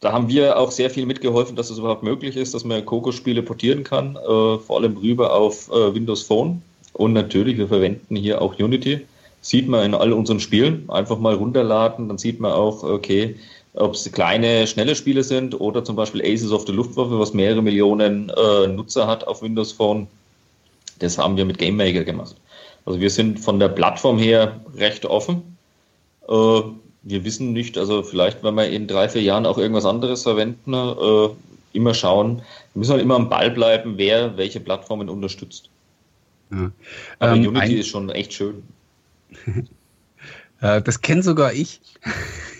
[0.00, 3.42] da haben wir auch sehr viel mitgeholfen, dass es überhaupt möglich ist, dass man Kokos-Spiele
[3.42, 6.62] portieren kann, äh, vor allem rüber auf äh, Windows Phone.
[6.92, 9.06] Und natürlich, wir verwenden hier auch Unity.
[9.40, 10.88] Sieht man in all unseren Spielen.
[10.90, 13.36] Einfach mal runterladen, dann sieht man auch, okay,
[13.74, 17.62] ob es kleine, schnelle Spiele sind oder zum Beispiel Aces of the Luftwaffe, was mehrere
[17.62, 20.08] Millionen äh, Nutzer hat auf Windows Phone.
[20.98, 22.34] Das haben wir mit GameMaker gemacht.
[22.84, 25.56] Also wir sind von der Plattform her recht offen.
[26.28, 26.60] Äh,
[27.02, 30.74] wir wissen nicht, also vielleicht, wenn wir in drei, vier Jahren auch irgendwas anderes verwenden,
[30.74, 31.28] äh,
[31.72, 32.42] immer schauen.
[32.72, 35.70] Wir müssen halt immer am Ball bleiben, wer welche Plattformen unterstützt.
[36.50, 36.70] Ja.
[37.18, 38.62] Aber ähm, Unity ein, ist schon echt schön.
[40.60, 41.80] Äh, das kenne sogar ich,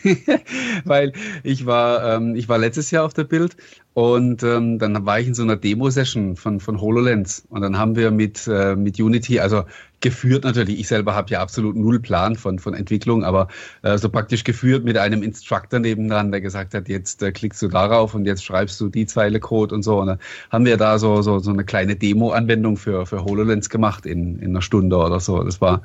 [0.84, 1.12] weil
[1.42, 3.56] ich war, ähm, ich war letztes Jahr auf der Bild
[3.92, 7.96] und ähm, dann war ich in so einer Demo-Session von, von HoloLens und dann haben
[7.96, 9.64] wir mit, äh, mit Unity, also
[10.00, 10.78] geführt natürlich.
[10.78, 13.48] Ich selber habe ja absolut null Plan von, von Entwicklung, aber
[13.82, 17.68] äh, so praktisch geführt mit einem Instructor nebendran, der gesagt hat, jetzt äh, klickst du
[17.68, 19.98] darauf und jetzt schreibst du die Zeile Code und so.
[19.98, 20.18] Und dann
[20.50, 24.50] haben wir da so, so, so eine kleine Demo-Anwendung für, für HoloLens gemacht in, in
[24.50, 25.42] einer Stunde oder so.
[25.42, 25.82] Das war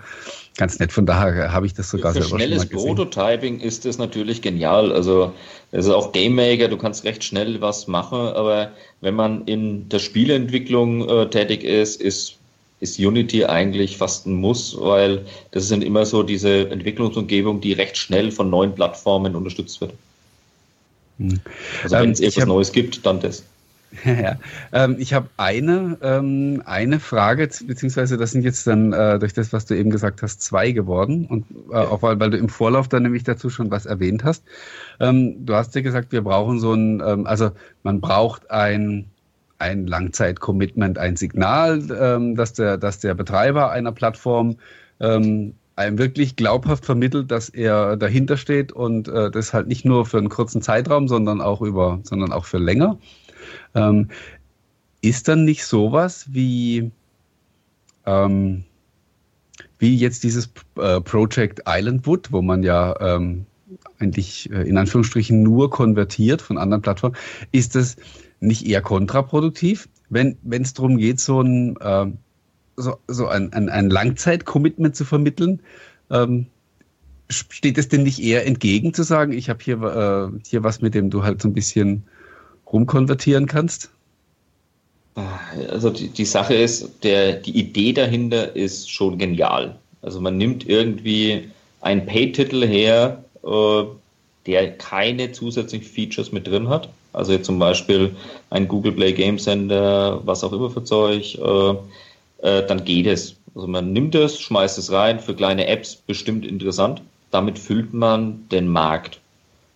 [0.58, 0.92] ganz nett.
[0.92, 2.96] Von daher habe ich das sogar für selber schnelles schon mal gesehen.
[2.96, 4.92] Prototyping ist das natürlich genial.
[4.92, 5.34] Also
[5.72, 9.90] es ist auch Game Maker, du kannst recht schnell was machen, aber wenn man in
[9.90, 12.38] der Spieleentwicklung äh, tätig ist, ist
[12.84, 17.98] ist Unity eigentlich fast ein Muss, weil das sind immer so diese Entwicklungsumgebung, die recht
[17.98, 19.94] schnell von neuen Plattformen unterstützt wird.
[21.18, 21.40] Hm.
[21.84, 23.44] Also wenn ähm, es etwas hab, Neues gibt, dann das.
[24.06, 24.38] Ja,
[24.72, 29.54] ähm, ich habe eine, ähm, eine Frage, beziehungsweise das sind jetzt dann äh, durch das,
[29.54, 31.28] was du eben gesagt hast, zwei geworden.
[31.28, 34.44] Und äh, auch weil, weil du im Vorlauf dann nämlich dazu schon was erwähnt hast.
[35.00, 37.52] Ähm, du hast ja gesagt, wir brauchen so ein, ähm, also
[37.84, 39.06] man braucht ein
[39.64, 44.58] ein Langzeit-Commitment, ein Signal, ähm, dass, der, dass der Betreiber einer Plattform
[45.00, 50.06] ähm, einem wirklich glaubhaft vermittelt, dass er dahinter steht und äh, das halt nicht nur
[50.06, 53.00] für einen kurzen Zeitraum, sondern auch über, sondern auch für länger.
[53.74, 54.10] Ähm,
[55.02, 56.92] ist dann nicht sowas wie,
[58.06, 58.66] ähm,
[59.80, 63.46] wie jetzt dieses äh, Project Islandwood, wo man ja ähm,
[64.00, 67.16] eigentlich äh, in Anführungsstrichen nur konvertiert von anderen Plattformen,
[67.52, 67.96] ist das
[68.44, 72.06] nicht eher kontraproduktiv, wenn es darum geht, so ein, äh,
[72.76, 75.62] so, so ein, ein, ein Langzeit-Commitment zu vermitteln?
[76.12, 76.48] Ähm,
[77.30, 80.94] steht es denn nicht eher entgegen zu sagen, ich habe hier, äh, hier was, mit
[80.94, 82.04] dem du halt so ein bisschen
[82.72, 83.90] rumkonvertieren kannst?
[85.70, 89.78] Also die, die Sache ist, der, die Idee dahinter ist schon genial.
[90.02, 91.50] Also man nimmt irgendwie
[91.82, 93.84] einen Pay-Titel her, äh,
[94.46, 98.16] der keine zusätzlichen Features mit drin hat also zum Beispiel
[98.50, 101.76] ein Google Play Game Center, was auch immer für Zeug, äh,
[102.48, 103.36] äh, dann geht es.
[103.56, 107.02] Also man nimmt es, schmeißt es rein, für kleine Apps bestimmt interessant.
[107.32, 109.20] Damit füllt man den Markt.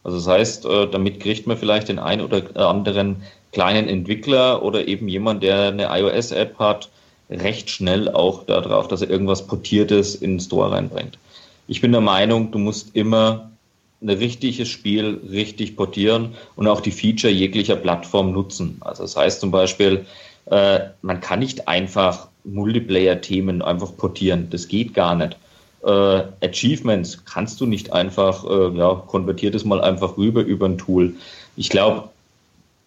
[0.03, 4.87] Also das heißt, äh, damit kriegt man vielleicht den einen oder anderen kleinen Entwickler oder
[4.87, 6.89] eben jemand, der eine iOS-App hat,
[7.29, 11.17] recht schnell auch darauf, dass er irgendwas Portiertes in den Store reinbringt.
[11.67, 13.51] Ich bin der Meinung, du musst immer
[14.01, 18.77] ein richtiges Spiel richtig portieren und auch die Feature jeglicher Plattform nutzen.
[18.81, 20.05] Also das heißt zum Beispiel,
[20.45, 24.49] äh, man kann nicht einfach Multiplayer-Themen einfach portieren.
[24.49, 25.35] Das geht gar nicht.
[25.83, 30.77] Äh, Achievements kannst du nicht einfach, äh, ja, konvertiert es mal einfach rüber über ein
[30.77, 31.15] Tool.
[31.55, 32.09] Ich glaube,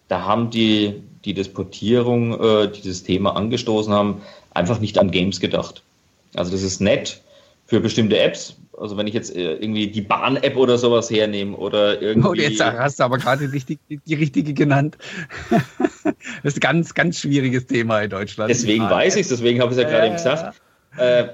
[0.07, 4.21] da haben die, die das Portierung, äh, dieses Thema angestoßen haben,
[4.53, 5.83] einfach nicht an Games gedacht.
[6.35, 7.21] Also das ist nett
[7.67, 12.01] für bestimmte Apps, also wenn ich jetzt äh, irgendwie die Bahn-App oder sowas hernehme oder
[12.01, 12.27] irgendwie.
[12.27, 14.97] Oh, jetzt hast du aber gerade die, die, richtige genannt.
[15.51, 16.13] das
[16.43, 18.49] ist ein ganz, ganz schwieriges Thema in Deutschland.
[18.49, 20.59] Deswegen weiß ich es, deswegen habe ich es ja gerade eben gesagt.
[20.97, 21.27] Äh,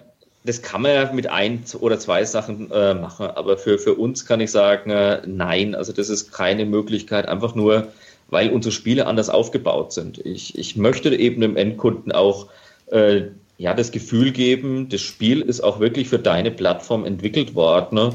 [0.43, 4.26] das kann man ja mit ein oder zwei Sachen äh, machen, aber für, für uns
[4.26, 7.88] kann ich sagen, äh, nein, also das ist keine Möglichkeit, einfach nur,
[8.30, 10.20] weil unsere Spiele anders aufgebaut sind.
[10.20, 12.48] Ich, ich möchte eben dem Endkunden auch
[12.88, 13.24] äh,
[13.58, 18.14] ja, das Gefühl geben, das Spiel ist auch wirklich für deine Plattform entwickelt worden ne?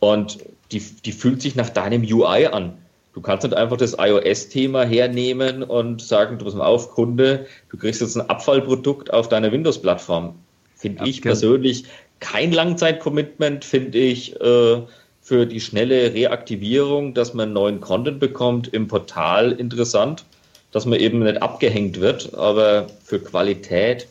[0.00, 0.38] und
[0.70, 2.74] die, die fühlt sich nach deinem UI an.
[3.14, 7.76] Du kannst nicht einfach das iOS-Thema hernehmen und sagen, du bist mal auf, Kunde, du
[7.76, 10.34] kriegst jetzt ein Abfallprodukt auf deiner Windows-Plattform.
[10.76, 11.84] Finde ich persönlich
[12.20, 14.80] kein Langzeit-Commitment, finde ich äh,
[15.20, 20.24] für die schnelle Reaktivierung, dass man neuen Content bekommt im Portal interessant,
[20.70, 24.06] dass man eben nicht abgehängt wird, aber für Qualität.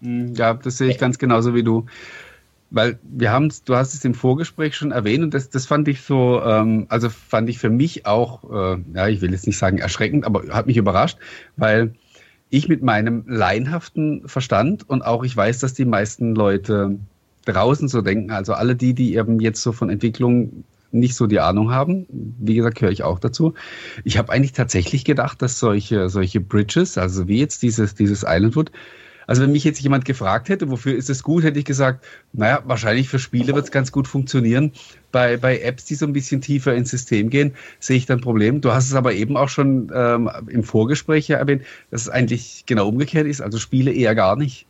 [0.00, 1.86] Ja, das sehe ich ganz genauso wie du.
[2.72, 6.02] Weil wir haben du hast es im Vorgespräch schon erwähnt und das, das fand ich
[6.02, 9.78] so, ähm, also fand ich für mich auch, äh, ja, ich will jetzt nicht sagen
[9.78, 11.18] erschreckend, aber hat mich überrascht,
[11.56, 11.94] weil
[12.48, 16.98] ich mit meinem laienhaften Verstand und auch ich weiß, dass die meisten Leute
[17.44, 21.40] draußen so denken, also alle die, die eben jetzt so von Entwicklung nicht so die
[21.40, 22.06] Ahnung haben,
[22.38, 23.54] wie gesagt, gehöre ich auch dazu.
[24.04, 28.72] Ich habe eigentlich tatsächlich gedacht, dass solche, solche Bridges, also wie jetzt dieses, dieses Islandwood,
[29.30, 32.64] also wenn mich jetzt jemand gefragt hätte, wofür ist es gut, hätte ich gesagt, naja,
[32.64, 34.72] wahrscheinlich für Spiele wird es ganz gut funktionieren.
[35.12, 38.60] Bei, bei Apps, die so ein bisschen tiefer ins System gehen, sehe ich dann Problem.
[38.60, 41.62] Du hast es aber eben auch schon ähm, im Vorgespräch ja erwähnt,
[41.92, 44.66] dass es eigentlich genau umgekehrt ist, also Spiele eher gar nicht.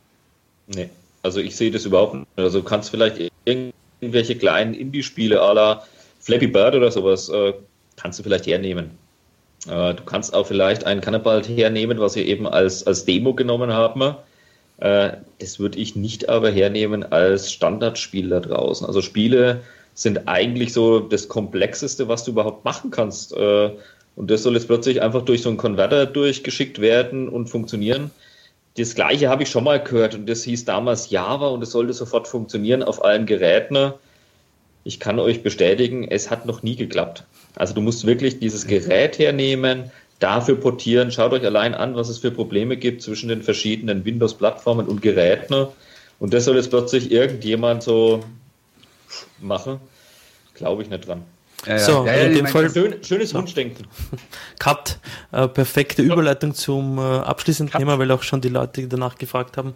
[0.67, 0.91] Nee,
[1.23, 2.27] also ich sehe das überhaupt nicht.
[2.35, 5.83] Also du kannst vielleicht irgendwelche kleinen Indie-Spiele à la
[6.19, 7.53] Flappy Bird oder sowas, äh,
[7.95, 8.91] kannst du vielleicht hernehmen.
[9.67, 13.73] Äh, du kannst auch vielleicht einen Cannibal hernehmen, was wir eben als, als Demo genommen
[13.73, 14.17] haben
[14.81, 18.85] das würde ich nicht aber hernehmen als Standardspiel da draußen.
[18.87, 19.61] Also Spiele
[19.93, 23.33] sind eigentlich so das Komplexeste, was du überhaupt machen kannst.
[23.33, 23.71] Äh,
[24.15, 28.11] und das soll jetzt plötzlich einfach durch so einen Konverter durchgeschickt werden und funktionieren.
[28.77, 31.93] das gleiche habe ich schon mal gehört und das hieß damals Java und es sollte
[31.93, 33.93] sofort funktionieren auf allen Geräten.
[34.83, 37.23] Ich kann euch bestätigen, es hat noch nie geklappt.
[37.55, 39.91] Also du musst wirklich dieses Gerät hernehmen,
[40.21, 41.11] dafür portieren.
[41.11, 45.67] Schaut euch allein an, was es für Probleme gibt zwischen den verschiedenen Windows-Plattformen und Geräten.
[46.19, 48.23] Und das soll jetzt plötzlich irgendjemand so
[49.41, 49.79] machen.
[50.53, 51.23] Glaube ich nicht dran.
[51.65, 53.85] Ja, so, ja, in dem Fall schön, schönes Wunschdenken.
[54.59, 54.99] Cut.
[55.31, 57.79] Äh, perfekte Überleitung zum äh, abschließenden Cut.
[57.79, 59.73] Thema, weil auch schon die Leute danach gefragt haben.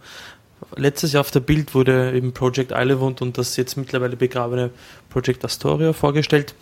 [0.75, 4.71] Letztes Jahr auf der Bild wurde eben Project Island und das jetzt mittlerweile begrabene
[5.09, 6.55] Project Astoria vorgestellt.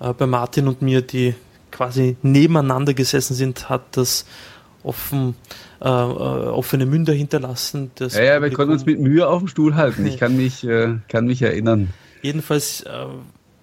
[0.00, 1.34] Äh, bei Martin und mir, die
[1.70, 4.26] quasi nebeneinander gesessen sind, hat das
[4.82, 5.34] offen,
[5.80, 7.90] äh, äh offene Münder hinterlassen.
[7.96, 10.06] Das ja, ja, wir konnten uns mit Mühe auf dem Stuhl halten.
[10.06, 11.92] Ich kann mich, äh, kann mich erinnern.
[12.22, 13.06] Jedenfalls, äh,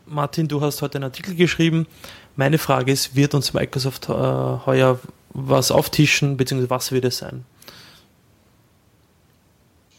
[0.06, 1.88] Martin, du hast heute einen Artikel geschrieben.
[2.36, 5.00] Meine Frage ist, wird uns Microsoft äh, heuer
[5.30, 7.44] was auftischen, beziehungsweise was wird es sein?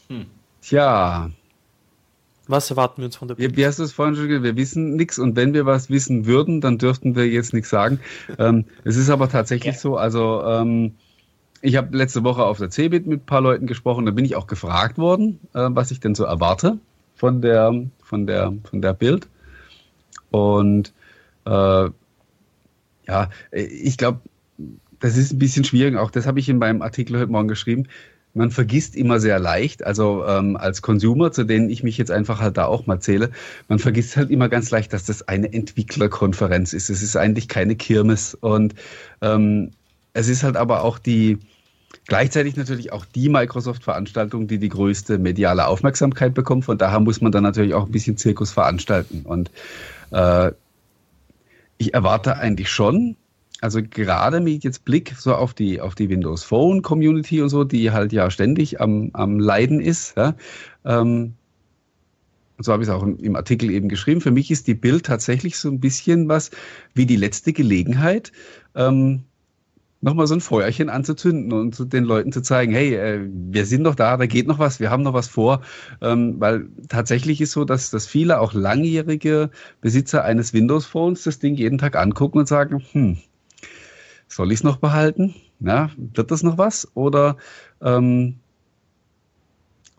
[0.07, 0.25] Hm.
[0.61, 1.29] Tja.
[2.49, 4.43] Was erwarten wir uns von der Wie, wie hast du es vorhin schon gesagt?
[4.43, 7.99] Wir wissen nichts und wenn wir was wissen würden, dann dürften wir jetzt nichts sagen.
[8.39, 9.79] ähm, es ist aber tatsächlich ja.
[9.79, 10.95] so, also ähm,
[11.61, 14.35] ich habe letzte Woche auf der CeBIT mit ein paar Leuten gesprochen, da bin ich
[14.35, 16.79] auch gefragt worden, äh, was ich denn so erwarte
[17.13, 19.27] von der, von der, von der Bild.
[20.31, 20.91] Und
[21.45, 21.89] äh,
[23.07, 24.21] ja, ich glaube,
[24.99, 25.97] das ist ein bisschen schwierig.
[25.97, 27.87] Auch das habe ich in meinem Artikel heute Morgen geschrieben.
[28.33, 32.39] Man vergisst immer sehr leicht, also ähm, als Consumer, zu denen ich mich jetzt einfach
[32.39, 33.31] halt da auch mal zähle,
[33.67, 36.89] man vergisst halt immer ganz leicht, dass das eine Entwicklerkonferenz ist.
[36.89, 38.35] Es ist eigentlich keine Kirmes.
[38.35, 38.75] Und
[39.21, 39.71] ähm,
[40.13, 41.39] es ist halt aber auch die,
[42.09, 46.65] Gleichzeitig natürlich auch die Microsoft-Veranstaltung, die die größte mediale Aufmerksamkeit bekommt.
[46.65, 49.21] Von daher muss man dann natürlich auch ein bisschen Zirkus veranstalten.
[49.25, 49.51] Und
[50.11, 50.51] äh,
[51.77, 53.15] ich erwarte eigentlich schon,
[53.61, 57.63] also gerade mit jetzt Blick so auf die, auf die Windows Phone Community und so,
[57.63, 60.15] die halt ja ständig am, am Leiden ist.
[60.17, 60.35] Ja,
[60.85, 61.33] ähm,
[62.57, 64.19] und so habe ich es auch im Artikel eben geschrieben.
[64.19, 66.51] Für mich ist die Bild tatsächlich so ein bisschen was
[66.93, 68.33] wie die letzte Gelegenheit,
[68.75, 69.23] ähm,
[70.01, 73.95] nochmal so ein Feuerchen anzuzünden und den Leuten zu zeigen, hey, äh, wir sind doch
[73.95, 75.61] da, da geht noch was, wir haben noch was vor.
[76.01, 79.49] Ähm, weil tatsächlich ist so, dass, dass viele auch langjährige
[79.81, 83.17] Besitzer eines Windows-Phones das Ding jeden Tag angucken und sagen, hm,
[84.29, 85.35] soll ich es noch behalten?
[85.59, 86.87] Ja, wird das noch was?
[86.93, 87.35] Oder,
[87.81, 88.35] ähm,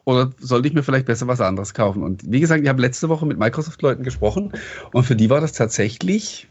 [0.04, 2.02] oder sollte ich mir vielleicht besser was anderes kaufen?
[2.02, 4.52] Und wie gesagt, ich habe letzte Woche mit Microsoft-Leuten gesprochen
[4.92, 6.48] und für die war das tatsächlich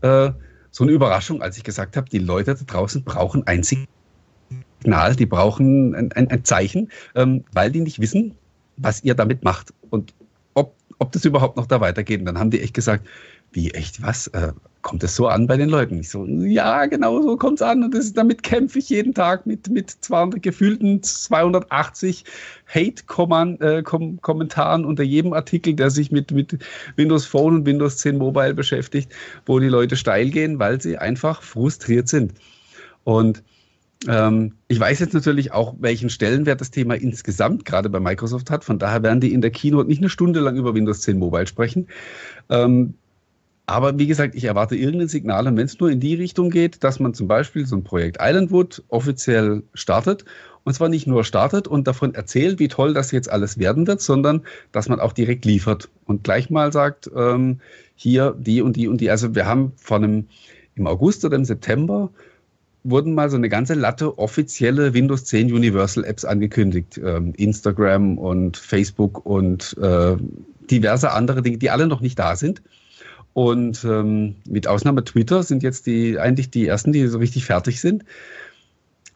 [0.00, 0.32] äh,
[0.70, 5.26] so eine Überraschung, als ich gesagt habe, die Leute da draußen brauchen ein Signal, die
[5.26, 8.34] brauchen ein, ein, ein Zeichen, ähm, weil die nicht wissen,
[8.78, 10.14] was ihr damit macht und
[10.54, 12.20] ob, ob das überhaupt noch da weitergeht.
[12.20, 13.06] Und dann haben die echt gesagt,
[13.52, 14.26] wie echt was?
[14.28, 16.00] Äh, kommt das so an bei den Leuten?
[16.00, 17.84] Ich so, ja, genau so kommt es an.
[17.84, 22.24] Und das, damit kämpfe ich jeden Tag mit, mit 200 gefühlten 280
[22.66, 26.58] Hate-Kommentaren äh, unter jedem Artikel, der sich mit, mit
[26.96, 29.12] Windows Phone und Windows 10 Mobile beschäftigt,
[29.46, 32.34] wo die Leute steil gehen, weil sie einfach frustriert sind.
[33.04, 33.42] Und
[34.08, 38.64] ähm, ich weiß jetzt natürlich auch, welchen Stellenwert das Thema insgesamt gerade bei Microsoft hat.
[38.64, 41.46] Von daher werden die in der Keynote nicht eine Stunde lang über Windows 10 Mobile
[41.46, 41.86] sprechen.
[42.48, 42.94] Ähm,
[43.72, 46.84] aber wie gesagt, ich erwarte irgendein Signal, und wenn es nur in die Richtung geht,
[46.84, 50.24] dass man zum Beispiel so ein Projekt Islandwood offiziell startet
[50.64, 54.00] und zwar nicht nur startet und davon erzählt, wie toll das jetzt alles werden wird,
[54.00, 57.60] sondern dass man auch direkt liefert und gleich mal sagt, ähm,
[57.96, 59.10] hier die und die und die.
[59.10, 60.26] Also wir haben von einem
[60.74, 62.10] im August oder im September
[62.84, 67.00] wurden mal so eine ganze Latte offizielle Windows 10 Universal Apps angekündigt.
[67.02, 70.16] Ähm, Instagram und Facebook und äh,
[70.70, 72.62] diverse andere Dinge, die alle noch nicht da sind.
[73.34, 77.80] Und ähm, mit Ausnahme Twitter sind jetzt die eigentlich die ersten, die so richtig fertig
[77.80, 78.04] sind.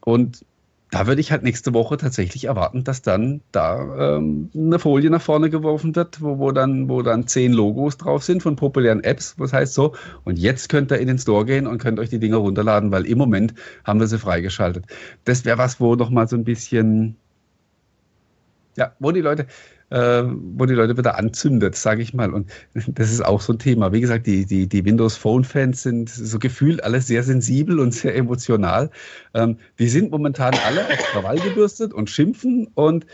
[0.00, 0.44] Und
[0.90, 5.20] da würde ich halt nächste Woche tatsächlich erwarten, dass dann da ähm, eine Folie nach
[5.20, 9.34] vorne geworfen wird, wo, wo, dann, wo dann zehn Logos drauf sind von populären Apps.
[9.36, 9.94] Was heißt so?
[10.24, 13.04] Und jetzt könnt ihr in den Store gehen und könnt euch die Dinger runterladen, weil
[13.04, 13.54] im Moment
[13.84, 14.84] haben wir sie freigeschaltet.
[15.24, 17.16] Das wäre was, wo noch mal so ein bisschen,
[18.76, 19.48] ja, wo die Leute,
[19.90, 22.32] äh, wo die Leute wieder anzündet, sage ich mal.
[22.32, 23.92] Und das ist auch so ein Thema.
[23.92, 28.16] Wie gesagt, die, die, die Windows Phone-Fans sind so gefühlt alle sehr sensibel und sehr
[28.16, 28.90] emotional.
[29.34, 33.06] Ähm, die sind momentan alle auf Krawall gebürstet und schimpfen und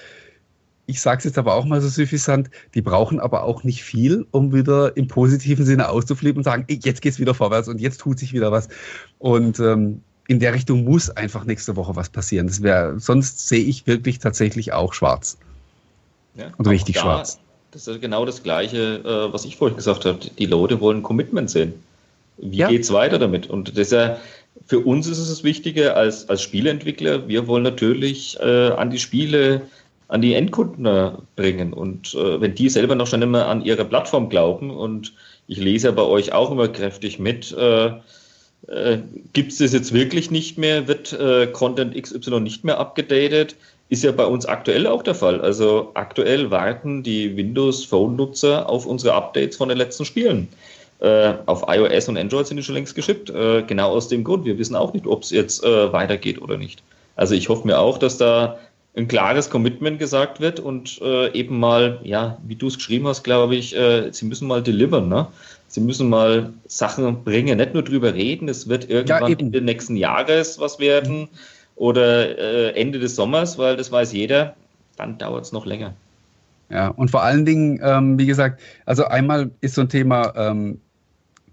[0.86, 4.26] ich sage es jetzt aber auch mal so suffisant, die brauchen aber auch nicht viel,
[4.32, 8.00] um wieder im positiven Sinne auszuflippen und sagen, jetzt geht es wieder vorwärts und jetzt
[8.00, 8.68] tut sich wieder was.
[9.18, 12.46] Und ähm, in der Richtung muss einfach nächste Woche was passieren.
[12.48, 15.38] Das wäre, sonst sehe ich wirklich tatsächlich auch schwarz.
[16.34, 17.38] Ja, und richtig da, schwarz.
[17.72, 20.18] Das ist genau das Gleiche, äh, was ich vorhin gesagt habe.
[20.38, 21.74] Die Leute wollen Commitment sehen.
[22.38, 22.68] Wie ja.
[22.68, 23.48] geht es weiter damit?
[23.48, 24.18] Und das ist ja,
[24.66, 27.28] für uns ist es wichtiger als, als Spieleentwickler.
[27.28, 29.62] Wir wollen natürlich äh, an die Spiele,
[30.08, 31.72] an die Endkunden bringen.
[31.72, 35.12] Und äh, wenn die selber noch schon immer an ihre Plattform glauben, und
[35.46, 37.92] ich lese ja bei euch auch immer kräftig mit, äh,
[38.68, 38.98] äh,
[39.32, 43.56] gibt es das jetzt wirklich nicht mehr, wird äh, Content XY nicht mehr abgedatet,
[43.92, 45.42] ist ja bei uns aktuell auch der Fall.
[45.42, 50.48] Also aktuell warten die Windows Phone-Nutzer auf unsere Updates von den letzten Spielen.
[51.00, 53.28] Äh, auf iOS und Android sind die schon längst geschippt.
[53.28, 54.46] Äh, genau aus dem Grund.
[54.46, 56.82] Wir wissen auch nicht, ob es jetzt äh, weitergeht oder nicht.
[57.16, 58.56] Also ich hoffe mir auch, dass da
[58.96, 63.24] ein klares Commitment gesagt wird und äh, eben mal, ja, wie du es geschrieben hast,
[63.24, 65.26] glaube ich, äh, sie müssen mal delivern, ne?
[65.68, 69.96] Sie müssen mal Sachen bringen, nicht nur drüber reden, es wird irgendwann ja, Ende nächsten
[69.96, 71.28] Jahres was werden
[71.76, 74.54] oder äh, Ende des Sommers, weil das weiß jeder,
[74.96, 75.94] dann dauert es noch länger.
[76.70, 80.80] Ja, und vor allen Dingen, ähm, wie gesagt, also einmal ist so ein Thema ähm,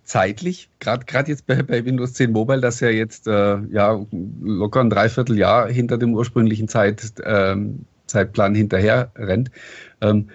[0.04, 4.00] zeitlich, gerade jetzt bei, bei, Windows 10 Mobile, das ja jetzt äh, ja,
[4.42, 9.52] locker ein Dreivierteljahr hinter dem ursprünglichen Zeit, ähm, Zeitplan hinterher rennt.
[10.02, 10.30] Ähm,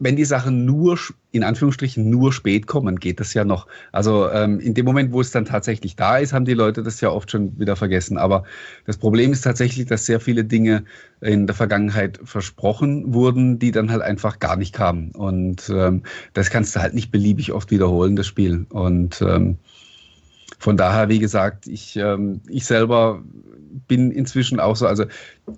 [0.00, 0.98] wenn die Sachen nur,
[1.32, 3.66] in Anführungsstrichen, nur spät kommen, geht das ja noch.
[3.92, 7.00] Also ähm, in dem Moment, wo es dann tatsächlich da ist, haben die Leute das
[7.00, 8.18] ja oft schon wieder vergessen.
[8.18, 8.44] Aber
[8.86, 10.84] das Problem ist tatsächlich, dass sehr viele Dinge
[11.20, 15.10] in der Vergangenheit versprochen wurden, die dann halt einfach gar nicht kamen.
[15.12, 18.66] Und ähm, das kannst du halt nicht beliebig oft wiederholen, das Spiel.
[18.70, 19.58] Und ähm,
[20.64, 23.22] von daher, wie gesagt, ich, ähm, ich selber
[23.86, 25.04] bin inzwischen auch so, also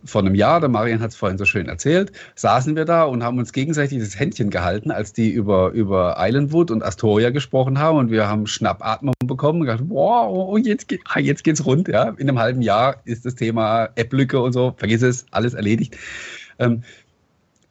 [0.05, 3.23] vor einem Jahr, der Marian hat es vorhin so schön erzählt, saßen wir da und
[3.23, 7.99] haben uns gegenseitig das Händchen gehalten, als die über, über Islandwood und Astoria gesprochen haben
[7.99, 11.87] und wir haben Schnappatmung bekommen und gedacht, boah, oh, jetzt, geht, ah, jetzt geht's rund,
[11.87, 12.09] ja.
[12.19, 15.97] In einem halben Jahr ist das Thema App-Lücke und so, vergiss es, alles erledigt.
[16.59, 16.83] Ähm,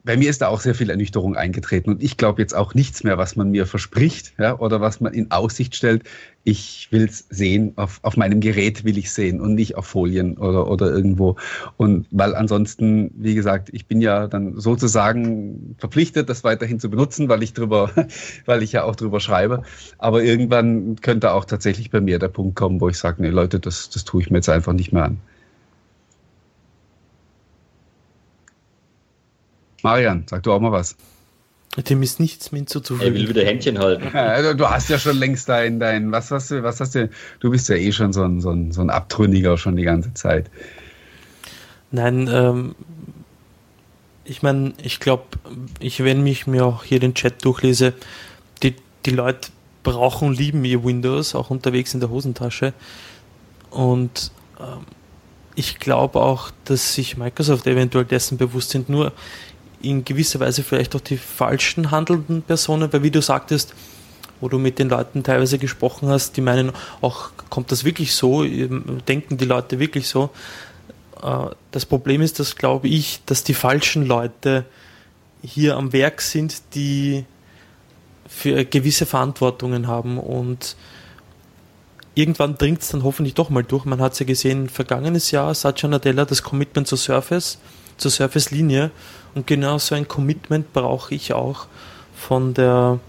[0.06, 3.04] bei mir ist da auch sehr viel Ernüchterung eingetreten und ich glaube jetzt auch nichts
[3.04, 6.04] mehr, was man mir verspricht ja, oder was man in Aussicht stellt.
[6.44, 10.38] Ich will es sehen, auf, auf meinem Gerät will ich sehen und nicht auf Folien
[10.38, 11.38] oder, oder irgendwo.
[11.78, 17.28] Und weil ansonsten, wie gesagt, ich bin ja dann sozusagen verpflichtet, das weiterhin zu benutzen,
[17.28, 17.90] weil ich drüber,
[18.46, 19.64] weil ich ja auch drüber schreibe.
[19.98, 23.60] Aber irgendwann könnte auch tatsächlich bei mir der Punkt kommen, wo ich sage, nee Leute,
[23.60, 25.18] das, das tue ich mir jetzt einfach nicht mehr an.
[29.86, 30.96] Marian, sag du auch mal was.
[31.78, 33.14] Dem ist nichts mehr hinzuzufügen.
[33.14, 34.10] Er will wieder Händchen halten.
[34.14, 37.08] Ja, du hast ja schon längst dein, dein, was hast du, was hast du,
[37.40, 40.12] du bist ja eh schon so ein, so ein, so ein Abtrünniger schon die ganze
[40.16, 40.50] Zeit.
[41.92, 42.74] Nein, ähm,
[44.24, 45.26] ich meine, ich glaube,
[45.80, 47.94] ich, wenn ich mir auch hier den Chat durchlese,
[48.64, 48.74] die,
[49.06, 49.50] die Leute
[49.84, 52.74] brauchen und lieben ihr Windows, auch unterwegs in der Hosentasche.
[53.70, 54.86] Und ähm,
[55.56, 58.90] ich glaube auch, dass sich Microsoft eventuell dessen bewusst sind.
[58.90, 59.14] Nur
[59.86, 63.74] in gewisser Weise vielleicht auch die falschen handelnden Personen, weil wie du sagtest,
[64.42, 66.72] wo du mit den Leuten teilweise gesprochen hast, die meinen,
[67.02, 70.30] auch kommt das wirklich so, denken die Leute wirklich so.
[71.22, 74.66] Äh, das Problem ist, dass glaube ich, dass die falschen Leute
[75.42, 77.26] hier am Werk sind, die
[78.28, 80.76] für gewisse Verantwortungen haben und
[82.16, 83.86] irgendwann dringt es dann hoffentlich doch mal durch.
[83.86, 87.60] Man hat es ja gesehen, vergangenes Jahr, Satya Nadella, das Commitment zur Surface,
[87.98, 88.92] zur Surface-Linie
[89.36, 91.68] und genau so ein Commitment brauche ich auch
[92.16, 93.00] von der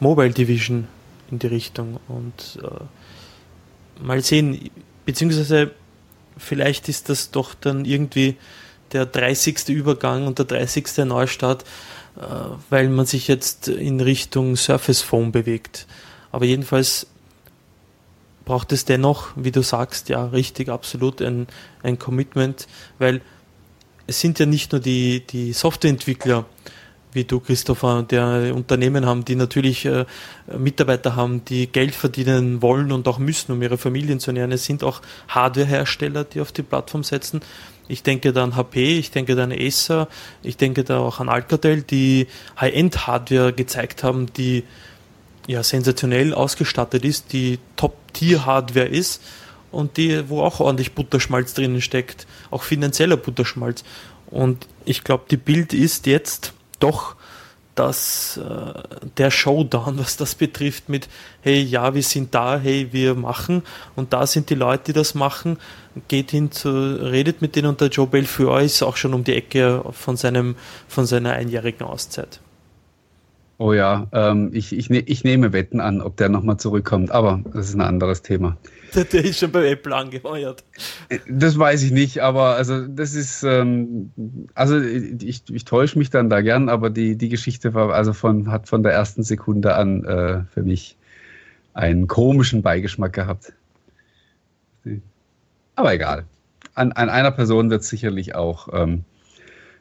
[0.00, 0.86] Mobile Division
[1.30, 1.98] in die Richtung.
[2.08, 4.70] Und äh, mal sehen,
[5.06, 5.72] beziehungsweise
[6.36, 8.36] vielleicht ist das doch dann irgendwie
[8.92, 9.68] der 30.
[9.70, 10.98] Übergang und der 30.
[11.06, 11.64] Neustart,
[12.16, 12.20] äh,
[12.68, 15.86] weil man sich jetzt in Richtung Surface Phone bewegt.
[16.30, 17.06] Aber jedenfalls
[18.44, 21.46] braucht es dennoch, wie du sagst, ja, richtig, absolut ein,
[21.82, 22.66] ein Commitment,
[22.98, 23.22] weil
[24.06, 26.44] es sind ja nicht nur die, die Softwareentwickler,
[27.12, 30.06] wie du, Christopher, der Unternehmen haben, die natürlich äh,
[30.56, 34.52] Mitarbeiter haben, die Geld verdienen wollen und auch müssen, um ihre Familien zu ernähren.
[34.52, 37.40] Es sind auch Hardwarehersteller, die auf die Plattform setzen.
[37.88, 40.08] Ich denke da an HP, ich denke da an Acer,
[40.42, 42.28] ich denke da auch an Alcatel, die
[42.58, 44.64] High-End-Hardware gezeigt haben, die
[45.46, 49.20] ja sensationell ausgestattet ist, die Top-Tier-Hardware ist
[49.72, 53.82] und die, wo auch ordentlich Butterschmalz drinnen steckt, auch finanzieller Butterschmalz.
[54.30, 57.16] Und ich glaube, die Bild ist jetzt doch
[57.74, 58.82] dass äh,
[59.16, 61.08] der Showdown, was das betrifft, mit
[61.40, 63.62] hey, ja, wir sind da, hey, wir machen
[63.96, 65.58] und da sind die Leute, die das machen,
[66.08, 69.34] geht hin zu, redet mit denen und der Joe Belfior ist auch schon um die
[69.34, 70.56] Ecke von seinem,
[70.88, 72.40] von seiner einjährigen Auszeit.
[73.58, 77.42] Oh ja, ähm, ich, ich, ne, ich nehme Wetten an, ob der nochmal zurückkommt, aber
[77.52, 78.56] das ist ein anderes Thema.
[78.94, 80.64] Der, der ist schon bei Apple angeheuert.
[81.08, 84.12] Äh, das weiß ich nicht, aber also das ist, ähm,
[84.52, 88.52] also ich, ich täusche mich dann da gern, aber die, die Geschichte war also von,
[88.52, 90.98] hat von der ersten Sekunde an äh, für mich
[91.72, 93.54] einen komischen Beigeschmack gehabt.
[95.74, 96.26] Aber egal.
[96.74, 99.04] An, an einer Person wird sicherlich auch ähm,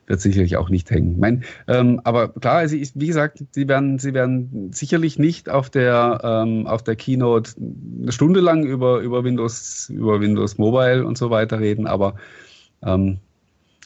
[0.07, 1.19] wird sicherlich auch nicht hängen.
[1.19, 5.69] Mein, ähm, aber klar, also ich, wie gesagt, sie werden, sie werden sicherlich nicht auf
[5.69, 7.53] der, ähm, auf der Keynote
[8.01, 12.15] eine Stunde lang über, über, Windows, über Windows Mobile und so weiter reden, aber
[12.83, 13.19] ähm,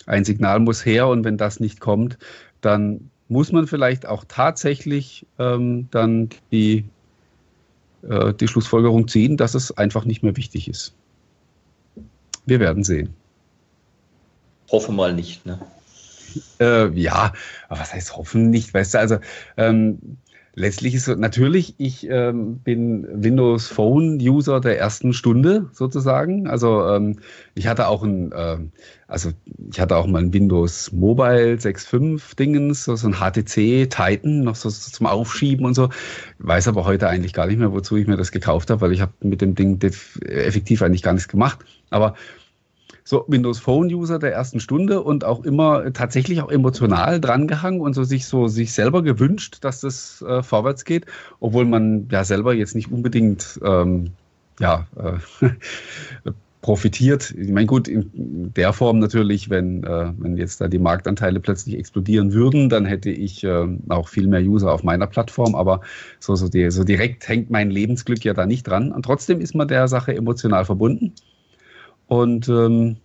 [0.07, 2.17] ein Signal muss her und wenn das nicht kommt,
[2.61, 6.85] dann muss man vielleicht auch tatsächlich ähm, dann die,
[8.03, 10.93] äh, die Schlussfolgerung ziehen, dass es einfach nicht mehr wichtig ist.
[12.45, 13.13] Wir werden sehen.
[14.71, 15.59] Hoffe mal nicht, ne?
[16.59, 17.33] Äh, ja,
[17.69, 19.17] aber was heißt hoffen nicht, weißt du, also
[19.57, 20.17] ähm,
[20.55, 26.47] letztlich ist natürlich, ich ähm, bin Windows Phone User der ersten Stunde sozusagen.
[26.47, 27.19] Also ähm,
[27.53, 28.57] ich hatte auch ein, äh,
[29.07, 29.31] also
[29.69, 34.55] ich hatte auch mal ein Windows Mobile 6.5 Dingens, so, so ein HTC Titan, noch
[34.55, 35.89] so, so, zum Aufschieben und so.
[36.39, 39.01] Weiß aber heute eigentlich gar nicht mehr, wozu ich mir das gekauft habe, weil ich
[39.01, 41.59] habe mit dem Ding effektiv eigentlich gar nichts gemacht.
[41.89, 42.15] Aber
[43.07, 47.93] so Windows Phone User der ersten Stunde und auch immer tatsächlich auch emotional drangehangen und
[47.93, 51.05] so sich so sich selber gewünscht, dass das äh, vorwärts geht,
[51.39, 54.11] obwohl man ja selber jetzt nicht unbedingt ähm,
[54.59, 55.49] ja äh,
[56.61, 57.31] profitiert.
[57.37, 61.77] Ich meine, gut, in der Form natürlich, wenn, äh, wenn jetzt da die Marktanteile plötzlich
[61.77, 65.81] explodieren würden, dann hätte ich äh, auch viel mehr User auf meiner Plattform, aber
[66.19, 68.91] so, so, die, so direkt hängt mein Lebensglück ja da nicht dran.
[68.91, 71.13] Und trotzdem ist man der Sache emotional verbunden.
[72.07, 72.97] Und ähm,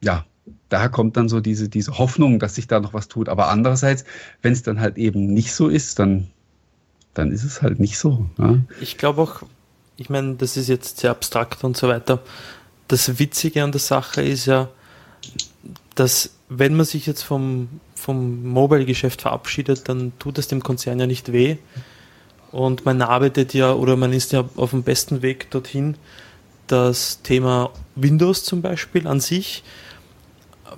[0.00, 0.24] ja,
[0.68, 3.28] daher kommt dann so diese, diese Hoffnung, dass sich da noch was tut.
[3.28, 4.04] Aber andererseits,
[4.42, 6.28] wenn es dann halt eben nicht so ist, dann,
[7.14, 8.26] dann ist es halt nicht so.
[8.36, 8.64] Ne?
[8.80, 9.42] Ich glaube auch,
[9.96, 12.22] ich meine, das ist jetzt sehr abstrakt und so weiter.
[12.88, 14.68] Das Witzige an der Sache ist ja,
[15.94, 21.06] dass wenn man sich jetzt vom, vom Mobile-Geschäft verabschiedet, dann tut es dem Konzern ja
[21.06, 21.56] nicht weh.
[22.52, 25.96] Und man arbeitet ja oder man ist ja auf dem besten Weg dorthin,
[26.66, 29.62] das Thema Windows zum Beispiel an sich,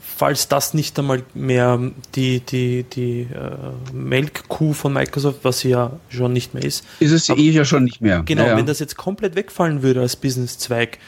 [0.01, 1.79] falls das nicht einmal mehr
[2.15, 6.85] die, die, die äh, Melkkuh von Microsoft, was sie ja schon nicht mehr ist.
[7.01, 8.23] Ist es eh ja schon nicht mehr.
[8.25, 10.99] Genau, ja, wenn das jetzt komplett wegfallen würde als Businesszweig,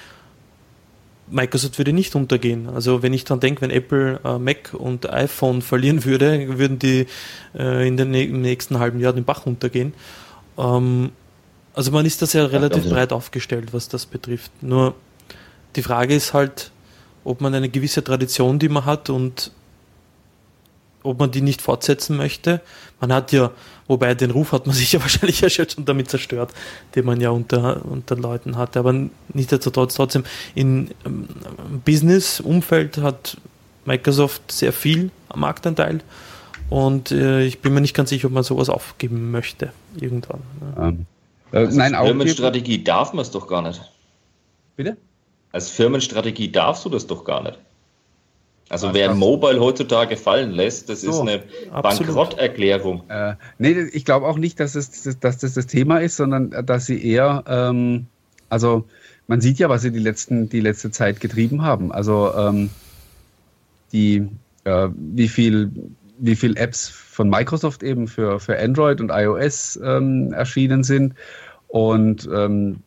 [1.30, 2.68] Microsoft würde nicht untergehen.
[2.68, 7.06] Also wenn ich dann denke, wenn Apple äh, Mac und iPhone verlieren würde, würden die
[7.54, 9.94] äh, in den im nächsten halben Jahr den Bach untergehen.
[10.56, 11.10] Ähm,
[11.74, 14.50] also man ist da sehr relativ ja, breit aufgestellt, was das betrifft.
[14.62, 14.94] Nur
[15.76, 16.70] die Frage ist halt,
[17.24, 19.52] ob man eine gewisse Tradition, die man hat und
[21.02, 22.60] ob man die nicht fortsetzen möchte.
[23.00, 23.52] Man hat ja,
[23.86, 26.52] wobei den Ruf hat man sich ja wahrscheinlich ja schon damit zerstört,
[26.94, 28.78] den man ja unter, unter Leuten hatte.
[28.78, 28.94] Aber
[29.32, 31.28] nichtsdestotrotz, trotzdem, im ähm,
[31.84, 33.36] Business-Umfeld hat
[33.84, 36.02] Microsoft sehr viel am Marktanteil
[36.70, 40.40] und äh, ich bin mir nicht ganz sicher, ob man sowas aufgeben möchte irgendwann.
[40.60, 40.88] Ne?
[40.88, 41.06] Um.
[41.52, 43.80] Äh, Als nein, Firmenstrategie darf man es doch gar nicht.
[44.76, 44.96] Bitte?
[45.52, 47.58] Als Firmenstrategie darfst du das doch gar nicht.
[48.68, 52.14] Also Ach, wer Mobile heutzutage fallen lässt, das so, ist eine absolut.
[52.14, 53.02] Bankrotterklärung.
[53.08, 56.84] Äh, nee, ich glaube auch nicht, dass, es, dass das das Thema ist, sondern dass
[56.84, 58.06] sie eher, ähm,
[58.50, 58.84] also
[59.26, 61.92] man sieht ja, was sie die, letzten, die letzte Zeit getrieben haben.
[61.92, 62.68] Also ähm,
[63.92, 64.28] die,
[64.64, 65.70] äh, wie viel
[66.18, 71.14] wie viele Apps von Microsoft eben für, für Android und iOS ähm, erschienen sind
[71.68, 72.82] und ähm,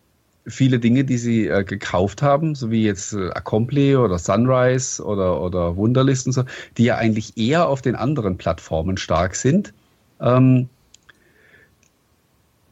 [0.48, 5.42] viele Dinge, die sie äh, gekauft haben, so wie jetzt äh, Accompli oder Sunrise oder,
[5.42, 6.44] oder Wunderlist und so,
[6.78, 9.74] die ja eigentlich eher auf den anderen Plattformen stark sind.
[10.20, 10.70] Ähm,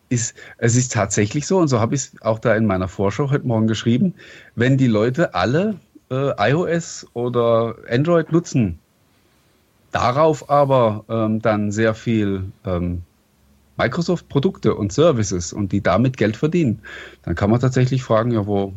[0.09, 3.29] ist, es ist tatsächlich so, und so habe ich es auch da in meiner Vorschau
[3.29, 4.15] heute Morgen geschrieben,
[4.55, 5.75] wenn die Leute alle
[6.09, 8.79] äh, iOS oder Android nutzen,
[9.91, 13.03] darauf aber ähm, dann sehr viel ähm,
[13.77, 16.81] Microsoft-Produkte und Services und die damit Geld verdienen,
[17.23, 18.73] dann kann man tatsächlich fragen, ja, wo,